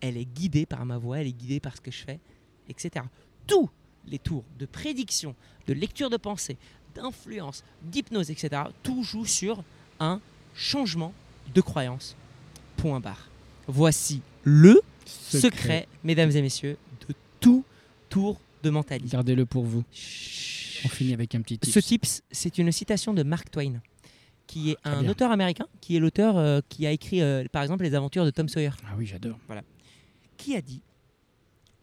Elle 0.00 0.16
est 0.16 0.24
guidée 0.24 0.64
par 0.66 0.84
ma 0.86 0.96
voix, 0.98 1.18
elle 1.20 1.26
est 1.26 1.32
guidée 1.32 1.58
par 1.60 1.74
ce 1.76 1.80
que 1.80 1.90
je 1.90 2.04
fais. 2.04 2.20
etc. 2.68 3.04
Tous 3.46 3.68
les 4.06 4.18
tours 4.18 4.44
de 4.58 4.66
prédiction, 4.66 5.34
de 5.66 5.72
lecture 5.72 6.10
de 6.10 6.16
pensée, 6.18 6.56
d'influence, 6.94 7.64
d'hypnose, 7.82 8.30
etc. 8.30 8.62
Tout 8.82 9.02
joue 9.02 9.24
sur 9.24 9.62
un 9.98 10.20
changement 10.58 11.14
de 11.54 11.60
croyance. 11.60 12.16
Point 12.76 13.00
barre. 13.00 13.28
Voici 13.68 14.20
le 14.42 14.80
secret, 15.06 15.86
mesdames 16.04 16.30
et 16.32 16.42
messieurs, 16.42 16.76
de 17.08 17.14
tout 17.40 17.64
tour 18.10 18.40
de 18.62 18.70
mentalité. 18.70 19.08
Gardez-le 19.12 19.46
pour 19.46 19.64
vous. 19.64 19.84
On 20.84 20.88
finit 20.88 21.14
avec 21.14 21.34
un 21.34 21.40
petit 21.42 21.58
tips. 21.58 21.72
Ce 21.72 21.78
tips, 21.80 22.22
c'est 22.30 22.58
une 22.58 22.72
citation 22.72 23.14
de 23.14 23.22
Mark 23.22 23.50
Twain, 23.50 23.80
qui 24.46 24.70
est 24.72 24.76
Très 24.82 24.90
un 24.90 25.00
bien. 25.02 25.10
auteur 25.10 25.30
américain, 25.30 25.66
qui 25.80 25.96
est 25.96 26.00
l'auteur 26.00 26.36
euh, 26.36 26.60
qui 26.68 26.86
a 26.86 26.90
écrit, 26.92 27.22
euh, 27.22 27.44
par 27.52 27.62
exemple, 27.62 27.84
les 27.84 27.94
aventures 27.94 28.24
de 28.24 28.30
Tom 28.30 28.48
Sawyer, 28.48 28.70
Ah 28.86 28.94
oui, 28.98 29.06
j'adore. 29.06 29.38
qui 30.36 30.56
a 30.56 30.60
dit 30.60 30.80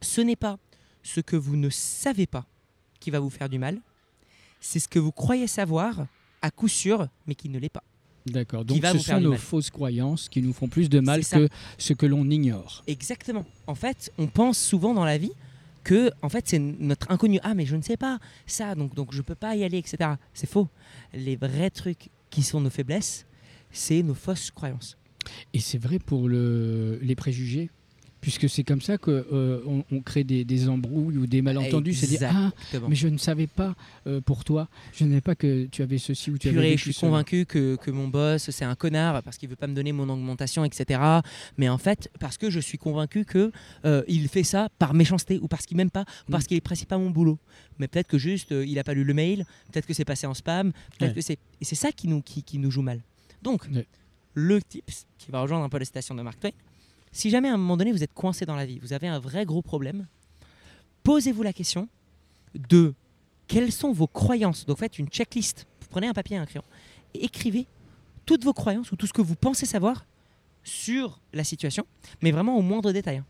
Ce 0.01 0.21
n'est 0.21 0.35
pas 0.35 0.57
ce 1.03 1.19
que 1.21 1.35
vous 1.35 1.55
ne 1.55 1.69
savez 1.69 2.25
pas 2.27 2.45
qui 2.99 3.11
va 3.11 3.19
vous 3.19 3.29
faire 3.29 3.49
du 3.49 3.59
mal, 3.59 3.79
c'est 4.59 4.79
ce 4.79 4.87
que 4.87 4.97
vous 4.99 5.11
croyez 5.11 5.45
savoir 5.47 6.07
à 6.41 6.49
coup 6.51 6.67
sûr, 6.67 7.07
mais 7.27 7.35
qui 7.35 7.49
ne 7.49 7.59
l'est 7.59 7.69
pas. 7.69 7.83
D'accord. 8.25 8.65
Donc 8.65 8.81
va 8.81 8.91
ce 8.91 8.97
vous 8.97 9.03
faire 9.03 9.17
sont 9.17 9.21
nos 9.23 9.29
mal. 9.31 9.39
fausses 9.39 9.69
croyances 9.69 10.29
qui 10.29 10.41
nous 10.41 10.53
font 10.53 10.67
plus 10.67 10.89
de 10.89 10.99
mal 10.99 11.23
que 11.25 11.47
ce 11.77 11.93
que 11.93 12.05
l'on 12.05 12.29
ignore. 12.29 12.83
Exactement. 12.87 13.45
En 13.67 13.75
fait, 13.75 14.11
on 14.17 14.27
pense 14.27 14.57
souvent 14.57 14.93
dans 14.93 15.05
la 15.05 15.17
vie 15.17 15.31
que 15.83 16.09
en 16.23 16.29
fait 16.29 16.47
c'est 16.47 16.59
notre 16.59 17.11
inconnu. 17.11 17.39
Ah 17.43 17.53
mais 17.53 17.65
je 17.65 17.75
ne 17.75 17.81
sais 17.81 17.97
pas 17.97 18.19
ça, 18.47 18.73
donc 18.75 18.95
donc 18.95 19.13
je 19.13 19.21
peux 19.21 19.35
pas 19.35 19.55
y 19.55 19.63
aller, 19.63 19.77
etc. 19.77 20.13
C'est 20.33 20.49
faux. 20.49 20.67
Les 21.13 21.35
vrais 21.35 21.69
trucs 21.69 22.09
qui 22.31 22.41
sont 22.41 22.59
nos 22.59 22.71
faiblesses, 22.71 23.25
c'est 23.71 24.01
nos 24.01 24.15
fausses 24.15 24.49
croyances. 24.51 24.97
Et 25.53 25.59
c'est 25.59 25.77
vrai 25.77 25.99
pour 25.99 26.27
le, 26.27 26.99
les 27.01 27.15
préjugés, 27.15 27.69
puisque 28.25 28.49
c'est 28.49 28.63
comme 28.63 28.81
ça 28.81 28.97
qu'on 28.97 29.23
on 29.67 29.83
on 29.91 30.01
crée 30.01 30.23
des, 30.23 30.43
des 30.45 30.67
embrouilles 30.67 31.15
ou 31.19 31.27
des 31.27 31.43
malentendus. 31.43 31.93
C'est 31.93 32.07
dire 32.07 32.31
Ah, 32.33 32.51
mais 32.89 32.95
je 32.95 33.07
ne 33.07 33.19
savais 33.19 33.45
pas 33.45 33.75
euh, 34.07 34.19
pour 34.19 34.43
toi, 34.43 34.67
je 34.93 35.03
ne 35.03 35.09
savais 35.11 35.21
pas 35.21 35.35
que 35.35 35.65
tu 35.67 35.83
avais 35.83 35.99
ceci 35.99 36.31
ou 36.31 36.39
tu 36.39 36.47
avais 36.47 36.55
Purée, 36.55 36.69
vécu 36.71 36.85
je 36.85 36.91
suis 36.91 36.99
convaincu 37.01 37.45
que, 37.45 37.75
que 37.75 37.91
mon 37.91 38.07
boss 38.07 38.49
c'est 38.49 38.65
un 38.65 38.73
connard 38.73 39.21
parce 39.21 39.37
qu'il 39.37 39.47
veut 39.47 39.55
pas 39.55 39.67
me 39.67 39.75
donner 39.75 39.91
mon 39.91 40.09
augmentation, 40.09 40.65
etc. 40.65 40.99
Mais 41.59 41.69
en 41.69 41.77
fait, 41.77 42.09
parce 42.19 42.39
que 42.39 42.49
je 42.49 42.59
suis 42.59 42.79
convaincu 42.79 43.25
que 43.25 43.51
euh, 43.85 44.01
il 44.07 44.27
fait 44.27 44.43
ça 44.43 44.69
par 44.79 44.95
méchanceté 44.95 45.37
ou 45.39 45.47
parce 45.47 45.67
qu'il 45.67 45.77
m'aime 45.77 45.91
pas, 45.91 46.05
ou 46.27 46.31
parce 46.31 46.45
Mm. 46.45 46.47
qu'il 46.47 46.57
apprécie 46.57 46.85
pas 46.87 46.97
mon 46.97 47.11
boulot. 47.11 47.37
Mais 47.77 47.87
peut-être 47.87 48.07
que 48.07 48.17
juste 48.17 48.51
euh, 48.53 48.65
il 48.65 48.79
a 48.79 48.83
pas 48.83 48.95
lu 48.95 49.03
le 49.03 49.13
mail, 49.13 49.45
peut-être 49.71 49.85
que 49.85 49.93
c'est 49.93 50.03
passé 50.05 50.25
en 50.25 50.33
spam, 50.33 50.71
peut-être 50.97 51.09
Ouais. 51.11 51.15
que 51.15 51.21
c'est 51.21 51.37
et 51.61 51.65
c'est 51.65 51.75
ça 51.75 51.91
qui 51.91 52.07
nous 52.07 52.23
qui, 52.23 52.41
qui 52.41 52.57
nous 52.57 52.71
joue 52.71 52.81
mal. 52.81 53.01
Donc 53.43 53.67
Ouais. 53.71 53.85
le 54.33 54.59
tips 54.63 55.05
qui 55.19 55.29
va 55.31 55.41
rejoindre 55.41 55.63
un 55.63 55.69
peu 55.69 55.77
la 55.77 55.85
citation 55.85 56.15
de 56.15 56.23
Mark 56.23 56.39
Twain. 56.39 56.51
Si 57.15 57.29
jamais 57.29 57.47
à 57.47 57.53
un 57.53 57.57
moment 57.57 57.77
donné 57.77 57.93
vous 57.93 58.03
êtes 58.03 58.13
coincé 58.13 58.45
dans 58.45 58.57
la 58.57 58.65
vie, 58.65 58.77
vous 58.79 58.91
avez 58.91 59.07
un 59.07 59.19
vrai 59.19 59.45
gros 59.45 59.61
problème, 59.61 60.05
posez-vous 61.03 61.43
la 61.43 61.53
question 61.53 61.87
de 62.53 62.93
quelles 63.47 63.71
sont 63.71 63.93
vos 63.93 64.05
croyances. 64.05 64.65
Donc 64.65 64.79
faites 64.79 64.99
une 64.99 65.07
checklist. 65.07 65.65
Vous 65.79 65.87
prenez 65.87 66.07
un 66.07 66.13
papier 66.13 66.35
et 66.35 66.39
un 66.39 66.45
crayon 66.45 66.65
et 67.13 67.23
écrivez 67.23 67.67
toutes 68.25 68.43
vos 68.43 68.51
croyances 68.51 68.91
ou 68.91 68.97
tout 68.97 69.07
ce 69.07 69.13
que 69.13 69.21
vous 69.21 69.37
pensez 69.37 69.65
savoir 69.65 70.05
sur 70.65 71.21
la 71.31 71.45
situation, 71.45 71.87
mais 72.21 72.31
vraiment 72.31 72.57
au 72.57 72.61
moindre 72.61 72.91
détail. 72.91 73.23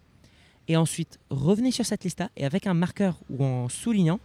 Et 0.68 0.78
ensuite, 0.78 1.20
revenez 1.30 1.70
sur 1.70 1.86
cette 1.86 2.04
liste-là 2.04 2.32
et 2.38 2.44
avec 2.44 2.66
un 2.66 2.74
marqueur 2.74 3.20
ou 3.30 3.46
en 3.46 3.70
soulignant, 3.70 4.20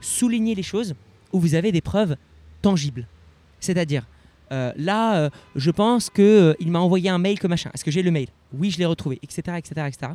soulignez 0.00 0.56
les 0.56 0.64
choses 0.64 0.96
où 1.32 1.38
vous 1.38 1.54
avez 1.54 1.70
des 1.70 1.80
preuves 1.80 2.16
tangibles. 2.60 3.06
C'est-à-dire, 3.60 4.04
euh, 4.52 4.72
là, 4.76 5.18
euh, 5.18 5.30
je 5.54 5.70
pense 5.70 6.10
qu'il 6.10 6.70
m'a 6.70 6.78
envoyé 6.78 7.08
un 7.10 7.18
mail 7.18 7.38
que 7.38 7.46
machin. 7.46 7.70
Est-ce 7.74 7.84
que 7.84 7.90
j'ai 7.90 8.02
le 8.02 8.10
mail 8.10 8.28
Oui, 8.52 8.70
je 8.70 8.78
l'ai 8.78 8.86
retrouvé, 8.86 9.18
etc., 9.22 9.56
etc., 9.58 9.88
etc. 9.88 10.12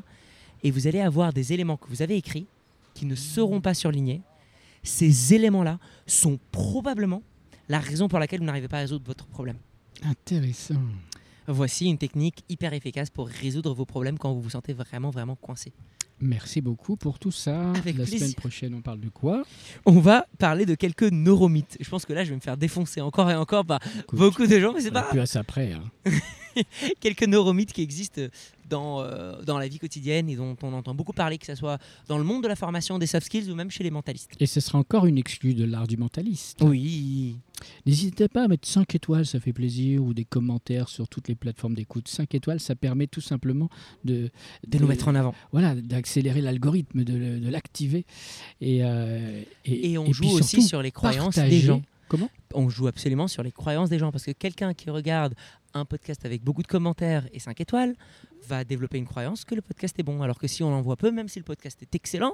Et 0.63 0.71
vous 0.71 0.87
allez 0.87 1.01
avoir 1.01 1.33
des 1.33 1.53
éléments 1.53 1.77
que 1.77 1.87
vous 1.89 2.01
avez 2.01 2.15
écrits 2.15 2.47
qui 2.93 3.05
ne 3.05 3.15
seront 3.15 3.61
pas 3.61 3.73
surlignés. 3.73 4.21
Ces 4.83 5.33
éléments-là 5.33 5.79
sont 6.05 6.39
probablement 6.51 7.23
la 7.69 7.79
raison 7.79 8.07
pour 8.07 8.19
laquelle 8.19 8.39
vous 8.39 8.45
n'arrivez 8.45 8.67
pas 8.67 8.77
à 8.77 8.81
résoudre 8.81 9.05
votre 9.05 9.25
problème. 9.27 9.57
Intéressant. 10.03 10.75
Voici 11.47 11.87
une 11.87 11.97
technique 11.97 12.43
hyper 12.49 12.73
efficace 12.73 13.09
pour 13.09 13.27
résoudre 13.27 13.73
vos 13.73 13.85
problèmes 13.85 14.17
quand 14.17 14.33
vous 14.33 14.41
vous 14.41 14.49
sentez 14.51 14.73
vraiment, 14.73 15.09
vraiment 15.09 15.35
coincé. 15.35 15.73
Merci 16.21 16.61
beaucoup 16.61 16.95
pour 16.97 17.17
tout 17.19 17.31
ça. 17.31 17.71
Avec 17.71 17.97
La 17.97 18.03
plaisir. 18.03 18.19
semaine 18.19 18.33
prochaine, 18.35 18.73
on 18.75 18.81
parle 18.81 18.99
de 18.99 19.09
quoi? 19.09 19.43
On 19.85 19.99
va 19.99 20.27
parler 20.37 20.65
de 20.65 20.75
quelques 20.75 21.03
neuromythes. 21.11 21.77
Je 21.79 21.89
pense 21.89 22.05
que 22.05 22.13
là, 22.13 22.23
je 22.23 22.29
vais 22.29 22.35
me 22.35 22.41
faire 22.41 22.57
défoncer 22.57 23.01
encore 23.01 23.29
et 23.31 23.35
encore 23.35 23.65
par 23.65 23.79
Écoute, 23.99 24.19
beaucoup 24.19 24.45
de 24.47 24.59
gens, 24.59 24.73
mais 24.73 24.81
c'est 24.81 24.91
pas 24.91 25.03
plus 25.03 25.19
à 25.19 25.25
ça 25.25 25.43
près. 25.43 25.73
hein. 25.73 25.83
quelques 26.99 27.23
neuromythes 27.23 27.73
qui 27.73 27.81
existent 27.81 28.21
dans, 28.71 29.01
euh, 29.01 29.41
dans 29.43 29.59
la 29.59 29.67
vie 29.67 29.77
quotidienne 29.77 30.29
et 30.29 30.35
dont 30.35 30.55
on 30.63 30.73
entend 30.73 30.95
beaucoup 30.95 31.13
parler, 31.13 31.37
que 31.37 31.45
ce 31.45 31.53
soit 31.55 31.77
dans 32.07 32.17
le 32.17 32.23
monde 32.23 32.41
de 32.41 32.47
la 32.47 32.55
formation, 32.55 32.97
des 32.97 33.05
soft 33.05 33.25
skills 33.27 33.51
ou 33.51 33.55
même 33.55 33.69
chez 33.69 33.83
les 33.83 33.91
mentalistes. 33.91 34.31
Et 34.39 34.45
ce 34.47 34.59
sera 34.59 34.79
encore 34.79 35.05
une 35.05 35.17
exclue 35.19 35.53
de 35.53 35.65
l'art 35.65 35.85
du 35.87 35.97
mentaliste. 35.97 36.59
Oui. 36.63 37.35
N'hésitez 37.85 38.27
pas 38.27 38.45
à 38.45 38.47
mettre 38.47 38.67
5 38.67 38.95
étoiles, 38.95 39.25
ça 39.27 39.39
fait 39.39 39.53
plaisir, 39.53 40.01
ou 40.03 40.13
des 40.15 40.25
commentaires 40.25 40.89
sur 40.89 41.07
toutes 41.07 41.27
les 41.27 41.35
plateformes 41.35 41.75
d'écoute. 41.75 42.07
5 42.07 42.33
étoiles, 42.33 42.59
ça 42.59 42.75
permet 42.75 43.05
tout 43.05 43.21
simplement 43.21 43.69
de, 44.03 44.31
De 44.67 44.79
nous 44.79 44.87
mettre 44.87 45.07
en 45.09 45.13
avant. 45.15 45.35
voilà, 45.51 45.75
d'accélérer 45.75 46.41
l'algorithme, 46.41 47.03
de, 47.03 47.37
de 47.39 47.49
l'activer. 47.49 48.05
Et, 48.61 48.79
euh, 48.83 49.43
Et 49.65 49.97
on 49.99 50.11
joue 50.11 50.29
aussi 50.29 50.55
surtout, 50.55 50.67
sur 50.67 50.81
les 50.81 50.91
croyances 50.91 51.35
partager. 51.35 51.59
des 51.59 51.65
gens. 51.65 51.81
Comment? 52.07 52.29
On 52.53 52.67
joue 52.69 52.87
absolument 52.87 53.27
sur 53.27 53.43
les 53.43 53.51
croyances 53.51 53.89
des 53.89 53.99
gens 53.99 54.11
parce 54.11 54.25
que 54.25 54.31
quelqu'un 54.31 54.73
qui 54.73 54.89
regarde 54.89 55.33
un 55.73 55.85
podcast 55.85 56.25
avec 56.25 56.43
beaucoup 56.43 56.61
de 56.63 56.67
commentaires 56.67 57.25
et 57.31 57.39
5 57.39 57.61
étoiles 57.61 57.95
va 58.47 58.63
développer 58.63 58.97
une 58.97 59.05
croyance 59.05 59.45
que 59.45 59.55
le 59.55 59.61
podcast 59.61 59.97
est 59.99 60.03
bon. 60.03 60.21
Alors 60.21 60.37
que 60.39 60.47
si 60.47 60.63
on 60.63 60.73
en 60.73 60.81
voit 60.81 60.95
peu, 60.97 61.11
même 61.11 61.27
si 61.27 61.39
le 61.39 61.45
podcast 61.45 61.81
est 61.81 61.95
excellent, 61.95 62.33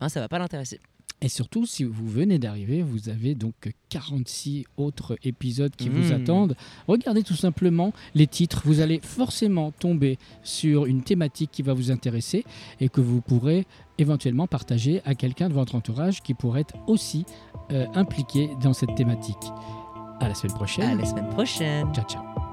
hein, 0.00 0.08
ça 0.08 0.20
va 0.20 0.28
pas 0.28 0.38
l'intéresser. 0.38 0.80
Et 1.24 1.28
surtout, 1.28 1.66
si 1.66 1.84
vous 1.84 2.08
venez 2.08 2.40
d'arriver, 2.40 2.82
vous 2.82 3.08
avez 3.08 3.36
donc 3.36 3.54
46 3.90 4.64
autres 4.76 5.16
épisodes 5.22 5.70
qui 5.76 5.88
vous 5.88 6.08
Mmh. 6.12 6.16
attendent. 6.20 6.56
Regardez 6.88 7.22
tout 7.22 7.36
simplement 7.36 7.92
les 8.16 8.26
titres. 8.26 8.62
Vous 8.64 8.80
allez 8.80 8.98
forcément 9.00 9.70
tomber 9.70 10.18
sur 10.42 10.86
une 10.86 11.02
thématique 11.04 11.50
qui 11.52 11.62
va 11.62 11.74
vous 11.74 11.92
intéresser 11.92 12.44
et 12.80 12.88
que 12.88 13.00
vous 13.00 13.20
pourrez 13.20 13.66
éventuellement 13.98 14.48
partager 14.48 15.00
à 15.04 15.14
quelqu'un 15.14 15.48
de 15.48 15.54
votre 15.54 15.76
entourage 15.76 16.22
qui 16.22 16.34
pourrait 16.34 16.62
être 16.62 16.74
aussi 16.88 17.24
euh, 17.70 17.86
impliqué 17.94 18.50
dans 18.60 18.72
cette 18.72 18.96
thématique. 18.96 19.36
À 20.18 20.26
la 20.28 20.34
semaine 20.34 20.54
prochaine. 20.56 20.90
À 20.90 20.94
la 20.96 21.04
semaine 21.04 21.28
prochaine. 21.28 21.86
Ciao, 21.94 22.04
ciao. 22.04 22.51